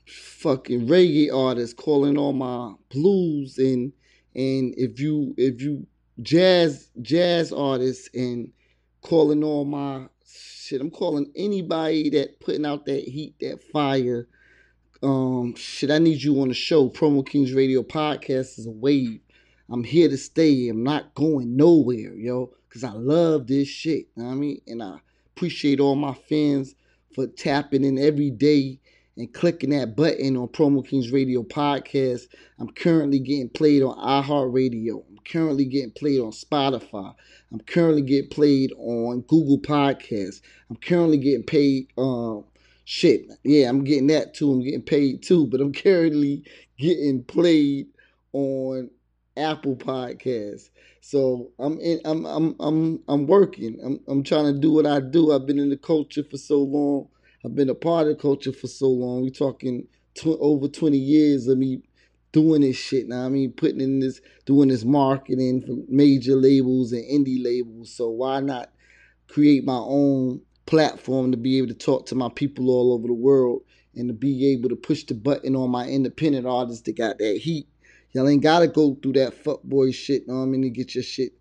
fucking 0.04 0.88
reggae 0.88 1.32
artists, 1.32 1.74
calling 1.74 2.18
all 2.18 2.32
my 2.32 2.74
blues 2.90 3.56
and 3.58 3.92
and 4.34 4.74
if 4.76 5.00
you 5.00 5.34
if 5.36 5.60
you 5.60 5.86
jazz 6.20 6.88
jazz 7.00 7.52
artists 7.52 8.08
and 8.14 8.52
calling 9.02 9.44
all 9.44 9.64
my 9.64 10.06
shit, 10.26 10.80
I'm 10.80 10.90
calling 10.90 11.30
anybody 11.36 12.10
that 12.10 12.40
putting 12.40 12.64
out 12.64 12.86
that 12.86 13.04
heat, 13.04 13.34
that 13.40 13.62
fire. 13.72 14.28
Um, 15.02 15.54
shit, 15.56 15.90
I 15.90 15.98
need 15.98 16.22
you 16.22 16.40
on 16.40 16.48
the 16.48 16.54
show. 16.54 16.88
Promo 16.88 17.26
Kings 17.26 17.52
Radio 17.52 17.82
Podcast 17.82 18.58
is 18.58 18.66
a 18.66 18.70
wave. 18.70 19.20
I'm 19.68 19.82
here 19.82 20.08
to 20.08 20.16
stay. 20.16 20.68
I'm 20.68 20.84
not 20.84 21.14
going 21.14 21.56
nowhere, 21.56 22.14
yo, 22.14 22.52
because 22.68 22.84
I 22.84 22.92
love 22.92 23.48
this 23.48 23.68
shit. 23.68 24.06
You 24.16 24.22
know 24.22 24.30
I 24.30 24.34
mean? 24.34 24.60
And 24.66 24.82
I 24.82 24.98
appreciate 25.34 25.80
all 25.80 25.96
my 25.96 26.14
fans 26.14 26.74
for 27.14 27.26
tapping 27.26 27.84
in 27.84 27.98
every 27.98 28.30
day 28.30 28.78
and 29.16 29.32
clicking 29.32 29.70
that 29.70 29.94
button 29.96 30.36
on 30.36 30.48
Promo 30.48 30.86
Kings 30.86 31.12
Radio 31.12 31.42
Podcast. 31.42 32.28
I'm 32.58 32.70
currently 32.70 33.18
getting 33.18 33.50
played 33.50 33.82
on 33.82 33.96
iHeartRadio. 33.96 35.04
I'm 35.08 35.18
currently 35.24 35.64
getting 35.66 35.90
played 35.90 36.20
on 36.20 36.32
Spotify. 36.32 37.14
I'm 37.52 37.60
currently 37.60 38.02
getting 38.02 38.30
played 38.30 38.72
on 38.78 39.20
Google 39.22 39.58
Podcasts. 39.58 40.40
I'm 40.70 40.76
currently 40.76 41.18
getting 41.18 41.44
paid 41.44 41.88
um 41.98 42.44
shit. 42.84 43.26
Yeah, 43.44 43.68
I'm 43.68 43.84
getting 43.84 44.06
that 44.08 44.34
too. 44.34 44.50
I'm 44.50 44.62
getting 44.62 44.82
paid 44.82 45.22
too, 45.22 45.46
but 45.46 45.60
I'm 45.60 45.72
currently 45.72 46.44
getting 46.78 47.24
played 47.24 47.88
on 48.32 48.90
Apple 49.36 49.76
Podcasts. 49.76 50.70
So 51.00 51.50
I'm 51.58 51.78
in 51.80 52.00
I'm 52.04 52.24
I'm 52.24 52.56
I'm 52.60 53.00
I'm 53.08 53.26
working. 53.26 53.78
I'm 53.84 54.00
I'm 54.08 54.22
trying 54.22 54.52
to 54.54 54.58
do 54.58 54.72
what 54.72 54.86
I 54.86 55.00
do. 55.00 55.32
I've 55.32 55.46
been 55.46 55.58
in 55.58 55.68
the 55.68 55.76
culture 55.76 56.24
for 56.24 56.38
so 56.38 56.58
long. 56.60 57.08
I've 57.44 57.54
been 57.54 57.70
a 57.70 57.74
part 57.74 58.06
of 58.06 58.16
the 58.16 58.22
culture 58.22 58.52
for 58.52 58.68
so 58.68 58.88
long. 58.88 59.22
We're 59.22 59.30
talking 59.30 59.88
tw- 60.14 60.38
over 60.38 60.68
20 60.68 60.96
years 60.96 61.48
of 61.48 61.58
me 61.58 61.82
doing 62.30 62.62
this 62.62 62.76
shit 62.76 63.08
now. 63.08 63.26
I 63.26 63.28
mean, 63.28 63.52
putting 63.52 63.80
in 63.80 64.00
this, 64.00 64.20
doing 64.46 64.68
this 64.68 64.84
marketing 64.84 65.62
for 65.62 65.76
major 65.88 66.36
labels 66.36 66.92
and 66.92 67.04
indie 67.04 67.42
labels. 67.42 67.92
So 67.92 68.08
why 68.08 68.40
not 68.40 68.70
create 69.28 69.64
my 69.64 69.78
own 69.78 70.40
platform 70.66 71.32
to 71.32 71.36
be 71.36 71.58
able 71.58 71.68
to 71.68 71.74
talk 71.74 72.06
to 72.06 72.14
my 72.14 72.28
people 72.28 72.70
all 72.70 72.92
over 72.92 73.08
the 73.08 73.14
world 73.14 73.62
and 73.94 74.08
to 74.08 74.14
be 74.14 74.52
able 74.52 74.68
to 74.68 74.76
push 74.76 75.04
the 75.04 75.14
button 75.14 75.56
on 75.56 75.70
my 75.70 75.86
independent 75.86 76.46
artists 76.46 76.82
that 76.82 76.96
got 76.96 77.18
that 77.18 77.38
heat. 77.38 77.66
Y'all 78.12 78.28
ain't 78.28 78.42
gotta 78.42 78.68
go 78.68 78.94
through 79.02 79.14
that 79.14 79.42
fuckboy 79.42 79.94
shit, 79.94 80.28
know 80.28 80.34
what 80.34 80.42
I 80.42 80.46
mean, 80.46 80.62
to 80.62 80.70
get 80.70 80.94
your 80.94 81.04
shit 81.04 81.32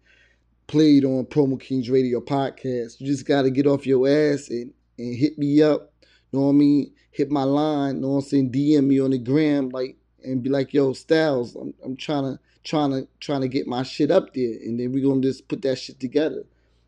played 0.68 1.04
on 1.06 1.26
Promo 1.26 1.60
Kings 1.60 1.90
Radio 1.90 2.22
podcast. 2.22 3.00
You 3.00 3.08
just 3.08 3.28
gotta 3.28 3.50
get 3.50 3.68
off 3.68 3.86
your 3.86 4.08
ass 4.08 4.50
and, 4.50 4.74
and 4.98 5.16
hit 5.16 5.38
me 5.38 5.62
up 5.62 5.91
know 6.40 6.46
what 6.46 6.52
I 6.52 6.54
mean? 6.54 6.94
Hit 7.12 7.30
my 7.30 7.44
line, 7.44 8.02
know 8.02 8.10
what 8.10 8.24
I'm 8.24 8.30
saying? 8.30 8.52
DM 8.52 8.88
me 8.88 9.02
on 9.02 9.12
the 9.12 9.18
gram, 9.18 9.70
like, 9.70 9.98
and 10.24 10.42
be 10.42 10.50
like, 10.50 10.74
yo, 10.74 10.94
Styles, 10.94 11.56
I'm, 11.56 11.74
I'm 11.84 11.96
trying 11.98 12.24
to, 12.24 12.40
trying 12.64 12.92
to, 12.92 13.08
trying 13.20 13.42
to 13.42 13.48
get 13.48 13.68
my 13.68 13.84
shit 13.84 14.12
up 14.12 14.34
there. 14.34 14.54
And 14.64 14.80
then 14.80 14.92
we're 14.92 15.04
going 15.04 15.22
to 15.22 15.28
just 15.28 15.48
put 15.48 15.62
that 15.64 15.78
shit 15.78 16.00
together. 16.00 16.44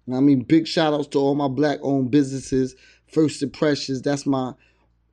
And 0.05 0.15
I 0.15 0.19
mean, 0.19 0.41
big 0.41 0.67
shout 0.67 0.93
outs 0.93 1.07
to 1.09 1.19
all 1.19 1.35
my 1.35 1.47
black 1.47 1.79
owned 1.81 2.11
businesses, 2.11 2.75
First 3.07 3.41
Impressions. 3.41 4.01
That's 4.01 4.25
my, 4.25 4.53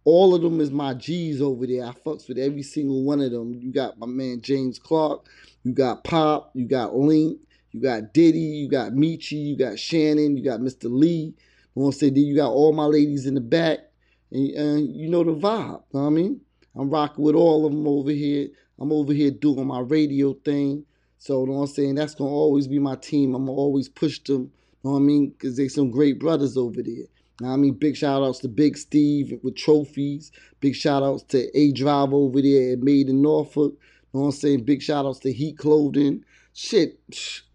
all 0.05 0.35
of 0.35 0.43
them 0.43 0.61
is 0.61 0.71
my 0.71 0.95
G's 0.95 1.41
over 1.41 1.67
there. 1.67 1.87
I 1.87 1.93
fucks 1.93 2.29
with 2.29 2.39
every 2.39 2.63
single 2.63 3.03
one 3.05 3.21
of 3.21 3.31
them. 3.31 3.55
You 3.55 3.73
got 3.73 3.99
my 3.99 4.07
man 4.07 4.41
James 4.41 4.79
Clark, 4.79 5.27
you 5.63 5.73
got 5.73 6.05
Pop, 6.05 6.51
you 6.55 6.67
got 6.67 6.95
Link, 6.95 7.39
you 7.73 7.81
got 7.81 8.13
Diddy, 8.13 8.39
you 8.39 8.69
got 8.69 8.93
Michi, 8.93 9.45
you 9.45 9.57
got 9.57 9.79
Shannon, 9.79 10.37
you 10.37 10.45
got 10.45 10.61
Mr. 10.61 10.85
Lee. 10.85 11.35
You 11.75 11.83
know 11.83 11.87
what 11.87 11.87
I'm 11.87 11.93
saying? 11.93 12.15
Then 12.15 12.25
you 12.25 12.37
got 12.37 12.51
all 12.51 12.73
my 12.73 12.87
ladies 12.87 13.27
in 13.27 13.35
the 13.35 13.41
back. 13.41 13.90
And, 14.31 14.51
and 14.51 14.97
you 14.97 15.09
know 15.09 15.25
the 15.25 15.35
vibe. 15.35 15.83
I 15.95 16.09
mean? 16.11 16.41
I'm 16.77 16.91
rocking 16.91 17.25
with 17.25 17.35
all 17.35 17.67
of 17.67 17.73
them 17.73 17.87
over 17.87 18.11
here. 18.11 18.49
I'm 18.79 18.93
over 18.93 19.13
here 19.13 19.31
doing 19.31 19.67
my 19.67 19.81
radio 19.81 20.35
thing. 20.35 20.85
So, 21.19 21.41
you 21.41 21.47
know 21.49 21.59
what 21.59 21.61
I'm 21.63 21.67
saying? 21.67 21.95
That's 21.97 22.15
going 22.15 22.31
to 22.31 22.35
always 22.35 22.67
be 22.67 22.79
my 22.79 22.97
team. 22.97 23.35
I'm 23.35 23.45
going 23.45 23.57
to 23.57 23.61
always 23.61 23.89
push 23.89 24.21
them. 24.21 24.43
You 24.43 24.51
know 24.85 24.91
what 24.93 24.99
I 24.99 25.03
mean? 25.03 25.31
Because 25.31 25.57
they 25.57 25.69
some 25.69 25.91
great 25.91 26.19
brothers 26.19 26.57
over 26.57 26.83
there. 26.83 27.05
Now, 27.41 27.53
I 27.53 27.57
mean, 27.57 27.75
big 27.75 27.97
shout 27.97 28.23
outs 28.23 28.39
to 28.41 28.49
Big 28.49 28.77
Steve 28.77 29.39
with 29.43 29.57
trophies. 29.57 30.31
Big 30.61 30.75
shout 30.75 31.03
outs 31.03 31.23
to 31.25 31.59
A 31.59 31.73
Drive 31.73 32.13
over 32.13 32.41
there 32.41 32.73
at 32.73 32.81
Made 32.81 33.09
in 33.09 33.21
Norfolk. 33.21 33.75
Know 34.13 34.21
what 34.21 34.27
I'm 34.27 34.33
saying? 34.33 34.65
Big 34.65 34.83
shout 34.83 35.07
outs 35.07 35.21
to 35.21 35.33
Heat 35.33 35.59
Clothing. 35.59 36.25
Shit. 36.55 36.99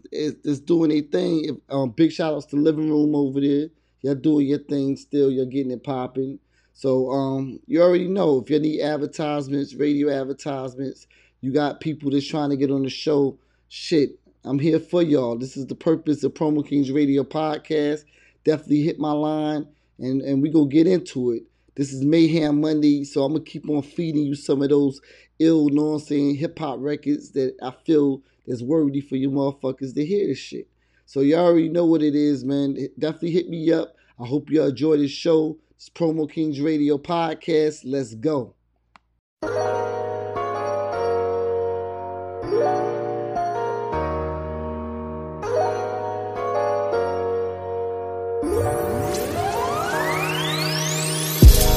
that's 0.45 0.61
doing 0.61 0.91
a 0.93 1.01
thing, 1.01 1.45
if, 1.45 1.57
um, 1.75 1.91
big 1.91 2.13
shout 2.13 2.35
outs 2.35 2.47
to 2.47 2.57
Living 2.57 2.91
Room 2.91 3.15
over 3.15 3.41
there. 3.41 3.69
Y'all 4.03 4.15
doing 4.15 4.47
your 4.47 4.59
thing 4.61 4.97
still, 4.97 5.31
you're 5.31 5.47
getting 5.47 5.73
it 5.73 5.83
popping. 5.83 6.39
So 6.73 7.11
um, 7.11 7.59
you 7.67 7.83
already 7.83 8.07
know 8.07 8.41
if 8.41 8.49
you 8.49 8.61
need 8.61 8.81
advertisements, 8.81 9.75
radio 9.75 10.09
advertisements, 10.11 11.09
you 11.41 11.53
got 11.53 11.81
people 11.81 12.11
that's 12.11 12.27
trying 12.29 12.51
to 12.51 12.57
get 12.57 12.71
on 12.71 12.85
the 12.85 12.91
show. 12.91 13.37
Shit, 13.69 14.19
I'm 14.45 14.61
here 14.61 14.79
for 14.79 15.03
y'all. 15.03 15.37
This 15.37 15.57
is 15.57 15.67
the 15.67 15.75
purpose 15.75 16.23
of 16.23 16.35
Promo 16.35 16.67
Kings 16.67 16.93
Radio 16.93 17.25
Podcast. 17.25 18.05
Definitely 18.45 18.83
hit 18.83 19.01
my 19.01 19.11
line 19.11 19.67
and, 19.99 20.23
and 20.23 20.41
we 20.41 20.51
gonna 20.51 20.69
get 20.69 20.87
into 20.87 21.33
it. 21.33 21.43
This 21.75 21.93
is 21.93 22.05
Mayhem 22.05 22.61
Monday, 22.61 23.05
so 23.05 23.25
I'm 23.25 23.33
gonna 23.33 23.45
keep 23.45 23.69
on 23.69 23.83
feeding 23.83 24.23
you 24.23 24.35
some 24.37 24.63
of 24.63 24.69
those 24.69 25.01
ill, 25.39 25.69
know 25.69 25.85
what 25.85 25.95
I'm 25.95 25.99
saying, 26.01 26.37
hip 26.37 26.59
hop 26.59 26.79
records 26.81 27.31
that 27.33 27.57
I 27.63 27.73
feel 27.85 28.23
is 28.49 28.63
worthy 28.63 29.01
for 29.01 29.17
you 29.17 29.31
motherfuckers 29.31 29.95
to 29.95 30.05
hear 30.05 30.27
this 30.27 30.39
shit. 30.39 30.67
So 31.05 31.21
you 31.21 31.37
already 31.37 31.69
know 31.69 31.87
what 31.87 32.03
it 32.03 32.15
is, 32.15 32.45
man. 32.45 32.77
Definitely 32.99 33.31
hit 33.31 33.49
me 33.49 33.73
up. 33.73 33.95
I 34.19 34.27
hope 34.27 34.51
y'all 34.51 34.69
enjoy 34.69 34.97
this 34.97 35.11
show. 35.11 35.59
It's 35.77 35.89
Promo 35.89 36.31
Kings 36.31 36.61
Radio 36.61 36.99
Podcast. 36.99 37.83
Let's 37.85 38.15
go. 38.15 38.55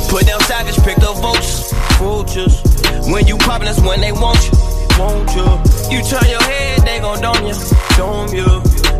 Put 0.09 0.25
down 0.25 0.41
savage, 0.41 0.75
pick 0.83 0.97
the 0.97 1.13
vultures, 1.21 1.71
vultures. 1.97 2.61
When 3.11 3.27
you 3.27 3.37
poppin', 3.37 3.65
that's 3.65 3.79
when 3.79 4.01
they 4.01 4.11
want 4.11 4.43
you, 4.43 4.51
want 5.01 5.33
you. 5.35 5.49
You 5.89 6.03
turn 6.03 6.27
your 6.29 6.43
head, 6.43 6.81
they 6.81 6.99
gon' 6.99 7.21
dome 7.21 7.43
you, 7.45 7.55
dome 7.97 8.33
you. 8.33 8.49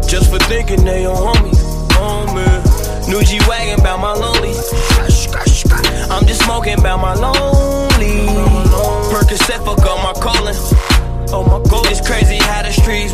Just 0.08 0.30
for 0.32 0.40
thinking 0.50 0.84
they 0.84 1.06
on 1.06 1.16
homie, 1.16 1.54
homie. 1.96 3.08
New 3.08 3.22
G 3.24 3.40
wagon 3.48 3.84
bout 3.84 4.00
my 4.00 4.14
lonely. 4.14 4.54
I'm 6.12 6.26
just 6.26 6.44
smoking 6.44 6.82
bout 6.82 7.00
my 7.00 7.14
lonely. 7.14 8.28
Percocet 9.12 9.64
fuck 9.66 9.86
up 9.86 10.00
my 10.04 10.14
calling. 10.22 10.56
Oh 11.34 11.44
my 11.44 11.60
god, 11.70 11.86
it's 11.88 12.06
crazy 12.06 12.38
how 12.38 12.62
the 12.64 12.72
streets 12.72 13.14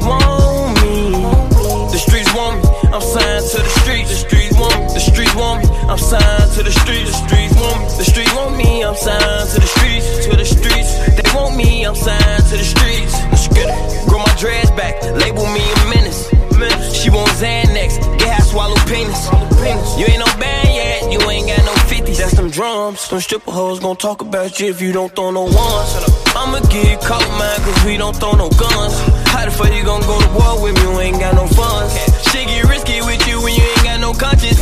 swallow 18.58 18.82
penis. 18.90 19.22
You 20.00 20.06
ain't 20.10 20.20
no 20.26 20.32
band 20.42 20.70
yet. 20.74 21.12
You 21.14 21.22
ain't 21.30 21.48
got 21.48 21.64
no 21.70 21.74
50s. 21.94 22.18
That's 22.18 22.34
them 22.34 22.50
drums. 22.50 23.08
Them 23.08 23.20
stripper 23.20 23.52
hoes 23.52 23.80
gon' 23.80 23.98
talk 23.98 24.22
about 24.22 24.60
you 24.60 24.68
if 24.74 24.82
you 24.82 24.92
don't 24.92 25.14
throw 25.16 25.30
no 25.30 25.44
ones. 25.44 25.90
I'ma 26.34 26.60
get 26.74 27.00
caught, 27.02 27.30
man, 27.38 27.58
cause 27.62 27.86
we 27.86 27.98
don't 27.98 28.16
throw 28.16 28.34
no 28.34 28.50
guns. 28.50 28.94
How 29.30 29.46
the 29.46 29.52
fuck 29.52 29.72
you 29.72 29.84
gon' 29.84 30.02
go 30.02 30.18
to 30.20 30.30
war 30.34 30.64
with 30.64 30.74
me? 30.74 30.82
You 30.82 31.00
ain't 31.06 31.20
got 31.20 31.36
no 31.36 31.46
funds. 31.46 31.94
Shit 32.30 32.48
get 32.48 32.64
risky 32.66 33.02
with 33.02 33.22
you 33.28 33.38
when 33.44 33.54
you 33.54 33.62
ain't 33.62 33.84
got 33.84 34.00
no 34.00 34.14
conscience. 34.14 34.62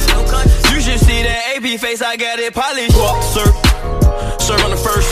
You 0.72 0.82
should 0.82 1.00
see 1.00 1.24
that 1.24 1.56
AP 1.56 1.80
face, 1.80 2.02
I 2.02 2.18
got 2.18 2.40
it 2.40 2.54
polished. 2.54 2.98
Walk, 2.98 3.24
sir. 3.24 3.48
Serve 4.44 4.62
on 4.66 4.72
the 4.76 4.82
first, 4.88 5.08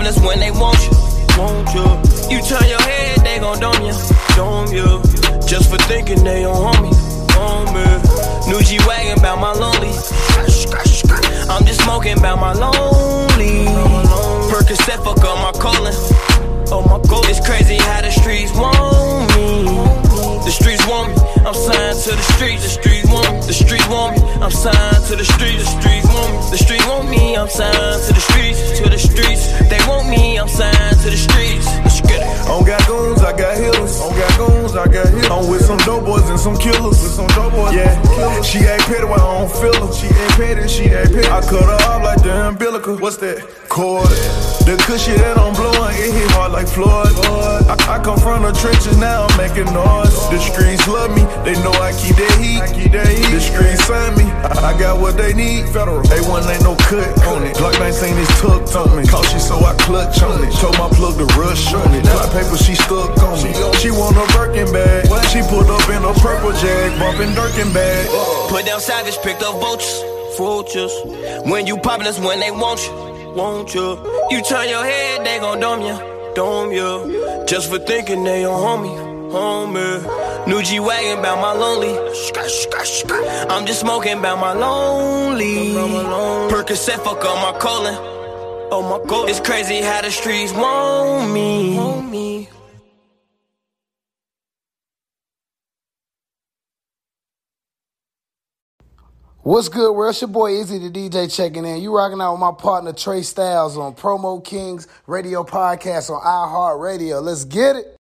When 0.00 0.06
you 0.06 0.14
poppin', 0.14 0.14
that's 0.14 0.20
when 0.26 0.40
they 0.40 0.50
want 0.50 0.78
you. 0.80 0.92
Want 1.36 1.68
you. 1.74 2.34
You 2.34 2.42
turn 2.42 2.66
your 2.68 2.80
head, 2.80 3.20
they 3.20 3.38
gon' 3.38 3.60
dome 3.60 3.84
you. 3.84 3.92
Dome 4.34 4.72
you. 4.72 5.02
Just 5.46 5.70
for 5.70 5.76
thinking 5.88 6.24
they 6.24 6.44
on 6.44 6.74
homie. 6.74 6.92
Homie. 7.36 8.48
New 8.48 8.62
G 8.62 8.78
wagon 8.86 9.20
bout 9.20 9.38
my 9.40 9.52
lonely. 9.52 9.92
I'm 11.50 11.64
just 11.66 11.82
smoking 11.82 12.18
bout 12.18 12.40
my 12.40 12.52
lonely. 12.54 13.66
Percocet 14.48 15.04
fuck 15.04 15.22
up 15.22 15.38
my 15.38 15.52
calling. 15.60 15.94
Oh 16.72 16.82
my 16.82 16.98
god, 17.08 17.28
it's 17.28 17.44
crazy 17.44 17.76
how 17.76 18.00
the 18.00 18.10
streets 18.10 18.52
want 18.54 19.36
me. 19.36 19.64
The 20.44 20.50
streets 20.50 20.86
want 20.86 21.14
me. 21.14 21.29
I'm 21.50 21.56
signed 21.56 21.98
to 22.06 22.10
the 22.14 22.22
streets. 22.38 22.62
The 22.62 22.68
streets 22.78 23.10
want 23.10 23.26
me. 23.34 23.40
The 23.42 23.52
streets 23.52 23.88
want 23.88 24.14
me. 24.14 24.22
I'm 24.38 24.52
signed 24.52 25.02
to 25.10 25.16
the 25.16 25.24
streets. 25.24 25.66
The 25.66 25.82
streets 25.82 26.06
want 26.06 26.30
me. 26.30 26.38
The 26.46 26.58
streets 26.62 26.86
want 26.86 27.10
me. 27.10 27.34
I'm 27.34 27.48
signed 27.48 28.02
to 28.06 28.12
the 28.14 28.20
streets. 28.22 28.78
To 28.78 28.88
the 28.88 28.98
streets. 28.98 29.50
They 29.66 29.82
want 29.90 30.06
me. 30.08 30.38
I'm 30.38 30.46
signed 30.46 30.98
to 31.02 31.10
the 31.10 31.18
streets. 31.18 31.66
Let's 31.82 32.02
get 32.06 32.22
it. 32.22 32.46
On 32.46 32.62
got 32.62 32.86
goons, 32.86 33.18
I 33.26 33.34
got 33.34 33.58
healers. 33.58 33.98
On 33.98 34.14
got 34.14 34.30
goons, 34.38 34.76
I 34.76 34.86
got 34.86 35.10
healers. 35.10 35.26
I'm 35.26 35.50
with 35.50 35.66
some 35.66 35.78
dope 35.78 36.04
boys 36.06 36.30
and 36.30 36.38
some 36.38 36.56
killers. 36.56 37.02
With 37.02 37.18
some 37.18 37.26
dope 37.34 37.50
boys. 37.50 37.74
Yeah. 37.74 37.98
She 38.46 38.58
ain't 38.62 38.86
petty 38.86 39.10
when 39.10 39.18
I 39.18 39.26
don't 39.42 39.50
feel 39.50 39.74
her. 39.74 39.90
She 39.90 40.06
ain't 40.06 40.34
petty. 40.38 40.68
She 40.70 40.84
ain't 40.86 41.10
petty. 41.10 41.26
I 41.26 41.42
cut 41.42 41.66
her 41.66 41.82
off 41.90 42.02
like 42.06 42.22
the 42.22 42.46
umbilical. 42.46 42.94
What's 42.94 43.16
that? 43.26 43.42
Cord. 43.70 44.10
The 44.66 44.74
cushion 44.82 45.14
that 45.22 45.38
I'm 45.38 45.54
blowing, 45.54 45.94
it 45.94 46.10
hit 46.10 46.30
hard 46.34 46.50
like 46.50 46.66
Floyd. 46.66 47.14
I, 47.70 47.78
I 47.86 47.96
come 48.02 48.18
from 48.18 48.42
the 48.42 48.50
trenches, 48.50 48.98
now 48.98 49.30
I'm 49.30 49.34
making 49.38 49.70
noise. 49.70 50.10
The 50.26 50.42
streets 50.42 50.90
love 50.90 51.14
me, 51.14 51.22
they 51.46 51.54
know 51.62 51.70
I 51.78 51.94
keep 51.94 52.18
that 52.18 52.34
heat. 52.42 52.58
The 52.90 53.38
streets 53.38 53.86
sign 53.86 54.18
me, 54.18 54.26
I, 54.42 54.74
I 54.74 54.78
got 54.78 54.98
what 54.98 55.14
they 55.14 55.32
need. 55.38 55.70
Federal, 55.70 56.02
A1 56.02 56.50
ain't 56.50 56.66
no 56.66 56.74
cut 56.82 57.06
on 57.30 57.46
it. 57.46 57.54
Glock 57.54 57.78
19 57.78 58.18
is 58.18 58.30
tucked 58.42 58.74
on 58.74 58.90
me. 58.98 59.06
Cautious, 59.06 59.46
so 59.46 59.62
I 59.62 59.78
clutch 59.86 60.18
on 60.18 60.42
it. 60.42 60.50
Told 60.58 60.74
my 60.74 60.90
plug 60.90 61.14
to 61.22 61.26
rush 61.38 61.70
on 61.70 61.86
it. 61.94 62.02
Fly 62.10 62.26
paper, 62.34 62.58
she 62.58 62.74
stuck 62.74 63.14
on 63.22 63.38
me. 63.38 63.54
She 63.78 63.94
want 63.94 64.18
a 64.18 64.26
Birkin 64.34 64.66
bag. 64.74 65.06
She 65.30 65.46
pulled 65.46 65.70
up 65.70 65.86
in 65.86 66.02
a 66.02 66.12
purple 66.18 66.50
jag, 66.58 66.90
bumping 66.98 67.38
Birkin 67.38 67.70
bag. 67.70 68.10
Put 68.50 68.66
down 68.66 68.82
savage, 68.82 69.14
picked 69.22 69.46
up 69.46 69.62
vultures. 69.62 70.02
Vultures. 70.34 70.92
When 71.46 71.70
you 71.70 71.78
poppin', 71.78 72.10
that's 72.10 72.18
when 72.18 72.42
they 72.42 72.50
want 72.50 72.82
you. 72.82 73.09
Want 73.34 73.74
you. 73.74 73.98
You 74.30 74.42
turn 74.42 74.68
your 74.68 74.84
head, 74.84 75.24
they 75.24 75.38
gon' 75.38 75.60
dome 75.60 75.82
you. 75.82 76.34
Dome 76.34 76.72
you. 76.72 77.44
Just 77.46 77.70
for 77.70 77.78
thinking 77.78 78.24
they 78.24 78.44
on 78.44 78.60
homie. 78.60 79.32
Homie. 79.32 80.46
New 80.48 80.62
G 80.62 80.80
wagon 80.80 81.22
bout 81.22 81.40
my 81.40 81.52
lonely. 81.52 81.94
I'm 83.48 83.66
just 83.66 83.80
smoking 83.80 84.20
bout 84.20 84.40
my 84.40 84.52
lonely. 84.52 85.74
Percocet 86.50 87.04
fuck 87.04 87.24
up 87.24 87.36
my 87.54 87.58
colon. 87.58 87.94
Oh 88.72 88.82
my 88.82 89.04
god, 89.08 89.28
it's 89.28 89.40
crazy 89.40 89.80
how 89.80 90.00
the 90.02 90.10
streets 90.10 90.52
want 90.52 91.32
me. 91.32 92.48
What's 99.42 99.70
good? 99.70 99.98
It's 100.10 100.20
your 100.20 100.28
boy 100.28 100.52
Izzy 100.52 100.76
the 100.76 100.90
DJ 100.90 101.34
checking 101.34 101.64
in. 101.64 101.80
You 101.80 101.96
rocking 101.96 102.20
out 102.20 102.32
with 102.32 102.40
my 102.40 102.52
partner 102.52 102.92
Trey 102.92 103.22
Styles 103.22 103.78
on 103.78 103.94
Promo 103.94 104.44
Kings 104.44 104.86
Radio 105.06 105.44
Podcast 105.44 106.10
on 106.10 106.20
iHeartRadio. 106.20 107.22
Let's 107.22 107.46
get 107.46 107.76
it. 107.76 107.99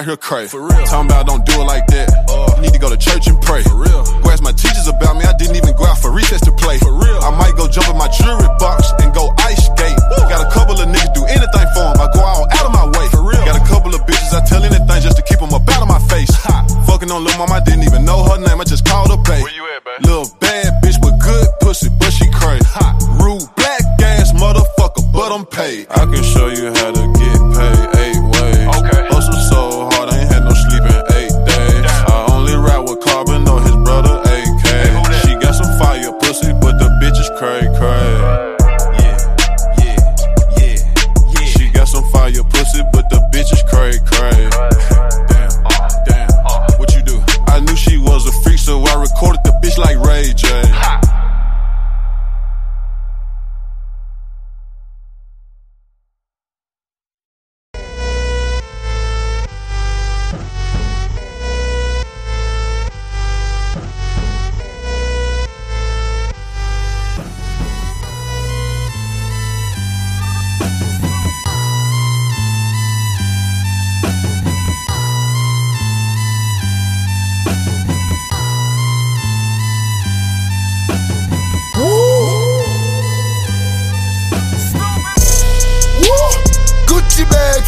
Little 0.00 0.16
right 0.16 0.16
here 0.16 0.16
cray. 0.16 0.46
For 0.48 0.60
real. 0.60 0.86
Talking 0.86 1.10
about 1.10 1.26
don't 1.26 1.44
do 1.44 1.60
it 1.60 1.64
like 1.64 1.86
that. 1.88 2.08
you 2.56 2.62
need 2.62 2.72
to 2.72 2.78
go 2.78 2.88
to 2.88 2.96
church 2.96 3.26
and 3.26 3.40
pray. 3.42 3.62
For 3.62 3.76
real. 3.76 4.04
Go 4.22 4.30
ask 4.30 4.42
my 4.42 4.52
teachers 4.52 4.88
about 4.88 5.16
me, 5.16 5.24
I 5.24 5.36
didn't 5.36 5.56
even 5.56 5.76
go 5.76 5.84
out 5.84 5.98
for 5.98 6.10
recess 6.10 6.40
to 6.42 6.52
play. 6.52 6.78
For 6.78 6.92
real. 6.92 7.20
I 7.20 7.30
might 7.36 7.56
go 7.56 7.68
jump 7.68 7.88
in 7.88 7.96
my 7.96 8.08
jewelry 8.08 8.48
box 8.58 8.92
and 9.00 9.12
go 9.14 9.32
ice 9.38 9.60
skate. 9.66 9.98
Got 10.28 10.46
a 10.46 10.50
couple 10.52 10.80
of 10.80 10.88
niggas 10.88 11.14
do 11.14 11.24
anything 11.24 11.66
for 11.74 11.80
for 11.80 11.88
'em. 11.92 12.00
I 12.00 12.06
go 12.12 12.20
all 12.20 12.44
out 12.44 12.64
of 12.66 12.72
my 12.72 12.86
way. 12.98 13.06
For 13.08 13.22
real. 13.22 13.44
Got 13.44 13.56
a 13.56 13.66
couple 13.66 13.94
of 13.94 14.00
bitches, 14.06 14.32
I 14.32 14.40
tell 14.44 14.62
anything 14.62 15.00
just 15.00 15.16
to 15.16 15.22
keep 15.22 15.40
'em 15.42 15.52
up 15.54 15.68
out 15.68 15.82
of 15.82 15.88
my 15.88 16.00
face. 16.12 16.30
Fucking 16.86 17.10
on 17.10 17.24
Lil' 17.24 17.38
Mama, 17.38 17.54
I 17.54 17.60
didn't 17.60 17.84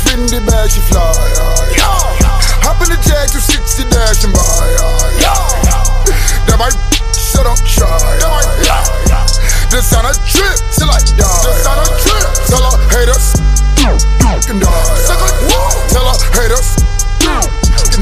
Bag, 0.03 0.19
Fendi 0.19 0.41
bag, 0.47 0.71
she 0.71 0.81
fly. 0.81 1.15
Hop 2.63 2.81
in 2.83 2.89
the 2.91 2.99
jag, 3.03 3.31
260 3.31 3.85
dash 3.91 4.25
and 4.25 4.33
buy. 4.35 4.43
That 6.47 6.59
might 6.59 6.75
shut 7.15 7.47
up, 7.47 7.59
try. 7.67 7.87
That 8.19 8.31
might. 8.31 8.47
This 9.71 9.93
on 9.95 10.05
a 10.05 10.13
trip 10.27 10.59
till 10.75 10.91
I 10.91 10.99
die. 11.17 11.43
This 11.43 11.67
on 11.67 11.79
a 11.79 11.87
trip. 12.03 12.27
Tell 12.51 12.63
her 12.63 12.79
haters, 12.91 13.35
can 14.47 14.59
die. 14.59 15.07
Tell 15.07 15.19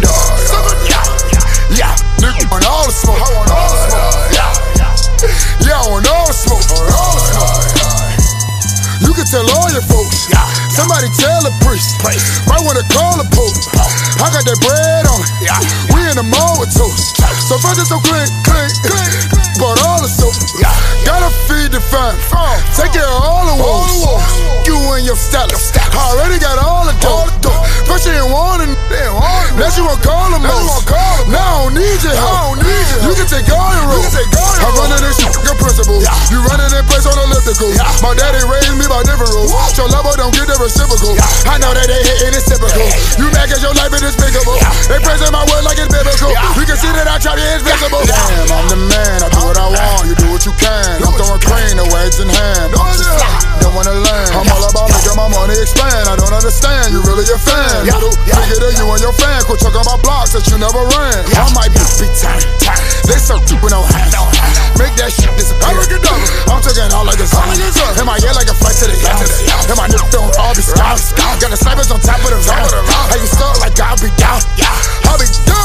die. 0.01 0.41
Yeah, 0.89 1.05
yeah. 1.77 1.95
Nigga 2.21 2.51
want 2.51 2.67
all 2.67 2.87
the 2.87 2.93
smoke. 2.93 3.21
I 3.21 3.29
want 3.35 3.51
all 3.51 3.69
the 3.71 3.79
smoke. 3.89 4.33
Yeah, 4.35 4.53
yeah. 4.77 5.69
Yeah, 5.69 5.81
I 5.81 5.89
want 5.91 6.09
all 6.09 6.27
the 6.27 6.33
smoke. 6.33 6.50
Tell 9.31 9.47
all 9.47 9.71
your 9.71 9.87
folks. 9.87 10.27
Somebody 10.75 11.07
tell 11.15 11.39
a 11.47 11.55
priest. 11.63 12.03
Might 12.51 12.67
wanna 12.67 12.83
call 12.91 13.15
a 13.23 13.27
pope. 13.31 13.55
I 14.19 14.27
got 14.35 14.43
that 14.43 14.59
bread 14.59 15.07
on 15.07 15.23
it. 15.23 15.31
We 15.95 16.03
in 16.11 16.19
the 16.19 16.27
mall 16.27 16.59
with 16.59 16.75
toast. 16.75 17.15
So 17.47 17.55
first 17.63 17.79
it's 17.79 17.95
so 17.95 18.03
clink, 18.03 18.27
clink, 18.43 18.75
clink. 18.83 19.15
But 19.63 19.79
all 19.87 20.03
the 20.03 20.11
soap. 20.11 20.35
Gotta 21.07 21.31
feed 21.47 21.71
the 21.71 21.79
fam. 21.79 22.19
Take 22.75 22.91
care 22.91 23.07
of 23.07 23.23
all 23.23 23.47
the 23.47 23.57
wolves. 23.63 24.03
You 24.67 24.75
and 24.99 25.07
your 25.07 25.17
stylist. 25.17 25.79
I 25.79 26.11
already 26.11 26.43
got 26.43 26.59
all 26.59 26.91
the 26.91 26.95
dough. 26.99 27.31
First 27.87 28.11
you 28.11 28.13
didn't 28.13 28.35
want 28.35 28.67
it. 28.67 28.75
Now 29.55 29.71
you 29.71 29.87
wanna 29.87 30.03
call 30.03 30.27
them 30.35 30.43
most. 30.43 30.91
Now 31.31 31.39
I 31.39 31.71
don't 31.71 31.79
need 31.79 32.03
your 32.03 32.19
help. 32.19 32.59
You 33.07 33.15
can 33.15 33.29
take 33.31 33.47
all 33.55 33.71
your 33.79 33.87
roles. 33.95 34.11
I'm 34.11 34.75
running 34.75 35.03
this 35.07 35.23
shit, 35.23 35.31
good 35.47 35.59
principle. 35.61 36.03
You 36.35 36.43
running 36.51 36.73
in 36.73 36.85
place 36.91 37.00
elliptical. 37.31 37.71
My 38.03 38.13
daddy 38.19 38.43
raised 38.43 38.75
me 38.75 38.87
by 38.91 39.07
different 39.07 39.31
rules. 39.31 39.55
So 39.79 39.87
level 39.87 40.11
don't 40.19 40.35
get 40.35 40.51
the 40.51 40.59
reciprocal. 40.59 41.15
I 41.47 41.63
know 41.63 41.71
that 41.71 41.87
they 41.87 42.03
hitting 42.03 42.35
it's 42.35 42.51
typical. 42.51 42.87
You 43.23 43.31
mad 43.31 43.47
cause 43.47 43.63
your 43.63 43.75
life 43.79 43.95
is 43.95 44.03
despicable. 44.03 44.59
They 44.91 44.99
praising 44.99 45.31
my 45.31 45.47
word 45.47 45.63
like 45.63 45.79
it's 45.79 45.91
biblical. 45.91 46.35
You 46.59 46.67
can 46.67 46.77
see 46.77 46.91
that 46.91 47.07
I 47.07 47.23
trap 47.23 47.39
you 47.39 47.47
invisible. 47.55 48.03
Damn, 48.03 48.51
I'm 48.51 48.67
the 48.67 48.79
man. 48.91 49.23
I 49.23 49.29
do 49.31 49.41
what 49.47 49.59
I 49.59 49.69
want. 49.71 50.11
You 50.11 50.15
do 50.19 50.27
what 50.35 50.43
you 50.43 50.55
can. 50.59 50.99
I'm 50.99 51.15
throwing 51.15 51.43
crane, 51.47 51.79
the 51.79 51.87
waves 51.95 52.19
in 52.19 52.29
hand. 52.29 52.75
I'm. 52.75 52.99
Don't 53.63 53.77
wanna 53.79 53.95
learn. 53.95 54.29
I'm 54.35 54.51
all 54.51 54.67
about 54.67 54.91
making 54.91 55.15
my 55.15 55.31
money 55.31 55.55
expand. 55.55 56.11
I 56.11 56.19
don't 56.19 56.35
understand. 56.35 56.91
You 56.91 57.07
really 57.07 57.23
a 57.31 57.39
fan. 57.39 57.87
Little 57.87 58.11
that 58.11 58.75
you 58.75 58.87
and 58.91 58.99
your 58.99 59.15
fan. 59.15 59.39
Quit 59.47 59.63
talking 59.63 59.79
about 59.79 60.03
blocks 60.03 60.35
that 60.35 60.43
you 60.51 60.59
never 60.59 60.83
ran. 60.91 61.23
I 61.39 61.47
might 61.55 61.71
be 61.71 61.79
big 62.03 62.11
time. 62.19 62.43
They 63.07 63.15
so 63.21 63.39
cheap 63.47 63.63
with 63.63 63.71
no 63.71 63.87
hands. 63.87 64.11
Make 64.75 64.99
that 64.99 65.15
shit 65.15 65.31
disappear. 65.39 65.79
I'm 66.51 66.59
talking 66.59 66.91
all 66.91 67.07
like 67.07 67.20
this. 67.21 68.01
In 68.01 68.07
my 68.07 68.17
ear 68.25 68.33
like 68.33 68.49
a 68.49 68.57
flight 68.57 68.77
to 68.81 68.87
the 68.89 68.97
yams. 68.97 69.45
In 69.69 69.77
my 69.77 69.87
nip 69.89 70.01
don't 70.11 70.33
all 70.41 70.55
be 70.55 70.63
scouts. 70.63 71.13
Got 71.13 71.51
the 71.51 71.57
snipers 71.57 71.91
on 71.91 72.01
top 72.01 72.25
of 72.25 72.31
the 72.33 72.41
van. 72.49 72.65
How 72.89 73.17
you 73.17 73.27
stuck 73.27 73.61
like 73.61 73.79
I'll 73.81 73.97
be 74.01 74.09
down. 74.17 74.41
I'll 75.05 75.19
be 75.19 75.29
down. 75.45 75.60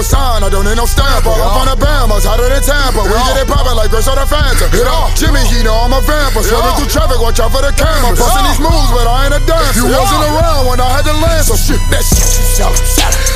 Sign, 0.00 0.40
I 0.40 0.48
don't 0.48 0.64
need 0.64 0.80
no 0.80 0.88
stamper. 0.88 1.28
I'm 1.28 1.52
on 1.60 1.68
the 1.68 1.76
Bahamas, 1.76 2.24
hotter 2.24 2.48
than 2.48 2.64
Tampa. 2.64 3.04
We 3.04 3.12
get 3.12 3.44
it 3.44 3.48
poppin' 3.50 3.76
like 3.76 3.92
Grace 3.92 4.08
on 4.08 4.16
the 4.16 4.24
Phantom. 4.24 4.72
Hit 4.72 4.88
off, 4.88 5.12
Jimmy, 5.12 5.44
he 5.52 5.60
know 5.60 5.76
I'm 5.76 5.92
a 5.92 6.00
vampire. 6.00 6.40
Swerving 6.40 6.80
through 6.80 6.88
traffic, 6.88 7.20
watch 7.20 7.36
out 7.36 7.52
for 7.52 7.60
the 7.60 7.76
camera. 7.76 8.16
Bustin' 8.16 8.48
these 8.48 8.62
moves, 8.64 8.90
but 8.96 9.04
I 9.04 9.28
ain't 9.28 9.36
a 9.36 9.42
dancer. 9.44 9.84
You 9.84 9.92
wasn't 9.92 10.24
around 10.24 10.72
when 10.72 10.80
I 10.80 10.88
had 10.88 11.04
to 11.04 11.12
land, 11.20 11.44
so 11.44 11.60
shit 11.60 11.82
that 11.92 12.00
shit 12.00 12.24
you 12.24 12.44
tell 12.56 12.72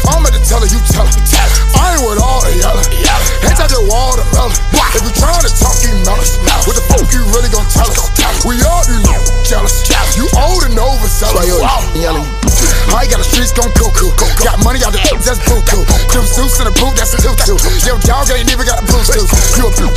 I'm 0.07 0.23
at 0.23 0.33
the 0.33 0.43
teller, 0.43 0.71
you 0.71 0.79
tell 0.91 1.07
her. 1.07 1.15
I 1.77 1.99
ain't 1.99 2.03
with 2.07 2.23
all 2.23 2.43
the 2.47 2.55
yelling. 2.55 2.87
Hands 3.43 3.59
out 3.59 3.71
the 3.71 3.83
wall, 3.91 4.15
the 4.15 4.25
melon. 4.33 4.55
If 4.95 5.03
you 5.03 5.13
trying 5.19 5.43
to 5.43 5.51
talk, 5.51 5.77
email 5.83 6.17
us. 6.17 6.39
What 6.65 6.79
the 6.79 6.85
fuck 6.87 7.05
you 7.11 7.23
really 7.35 7.51
gon' 7.51 7.67
tell 7.69 7.91
us? 7.91 8.09
We 8.47 8.63
all 8.63 8.87
be 8.87 8.97
jealous. 9.45 9.83
You 10.15 10.31
old 10.39 10.63
and 10.65 10.79
overzealous. 10.79 11.51
Yelling. 11.99 12.27
I 12.95 13.05
got 13.11 13.19
the 13.19 13.27
streets 13.27 13.53
gon' 13.53 13.71
cuckoo. 13.75 14.15
Got 14.41 14.63
money 14.63 14.81
out 14.87 14.95
the 14.95 15.03
eggs, 15.11 15.27
that's 15.27 15.43
buku. 15.43 15.83
Two 16.09 16.23
suits 16.23 16.63
in 16.63 16.71
a 16.71 16.75
boot, 16.75 16.95
that's 16.95 17.13
a 17.15 17.19
tutu. 17.19 17.59
Yo, 17.83 17.99
dog 18.07 18.31
ain't 18.31 18.49
even 18.49 18.65
got 18.65 18.81
a 18.81 18.87
too. 18.87 19.27
You 19.59 19.69
a 19.69 19.73
boot, 19.75 19.95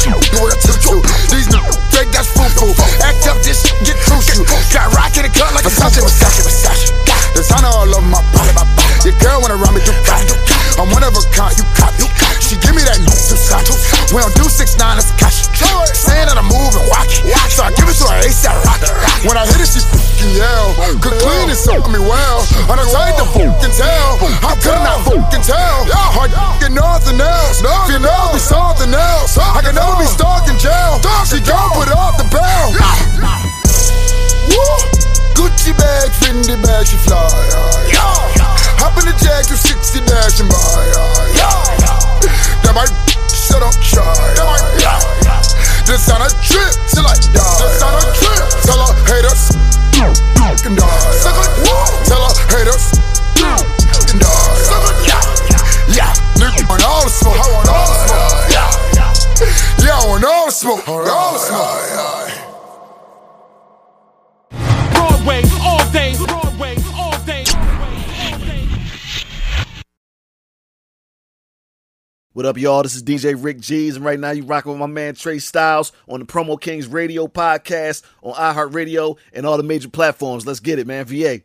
What 72.40 72.46
up, 72.46 72.58
y'all? 72.58 72.84
This 72.84 72.96
is 72.96 73.04
DJ 73.04 73.36
Rick 73.38 73.60
G's, 73.60 73.98
and 73.98 74.06
right 74.06 74.18
now 74.18 74.32
you 74.32 74.44
rocking 74.44 74.72
with 74.72 74.80
my 74.80 74.86
man 74.86 75.14
Trey 75.14 75.40
Styles 75.40 75.92
on 76.08 76.22
the 76.22 76.26
Promo 76.26 76.58
Kings 76.58 76.88
Radio 76.88 77.28
podcast 77.28 78.02
on 78.24 78.34
iHeartRadio 78.34 79.18
and 79.34 79.46
all 79.46 79.58
the 79.58 79.64
major 79.64 79.90
platforms. 79.90 80.48
Let's 80.48 80.62
get 80.62 80.80
it, 80.80 80.88
man. 80.88 81.04
VA. 81.04 81.42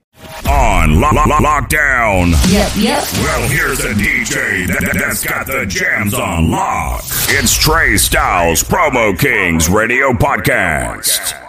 On 0.48 1.00
lo- 1.00 1.10
lo- 1.12 1.24
lo- 1.26 1.38
lockdown. 1.38 2.30
Yep, 2.48 2.76
yep. 2.76 3.02
Well, 3.14 3.48
here's 3.48 3.80
a 3.80 3.92
DJ 3.94 4.68
that, 4.68 4.96
that's 4.96 5.24
got 5.24 5.48
the 5.48 5.66
jams 5.66 6.14
on 6.14 6.52
lock. 6.52 7.02
It's 7.26 7.58
Trey 7.58 7.96
Styles 7.96 8.62
Promo 8.62 9.18
Kings 9.18 9.68
Radio 9.68 10.12
Podcast. 10.12 11.43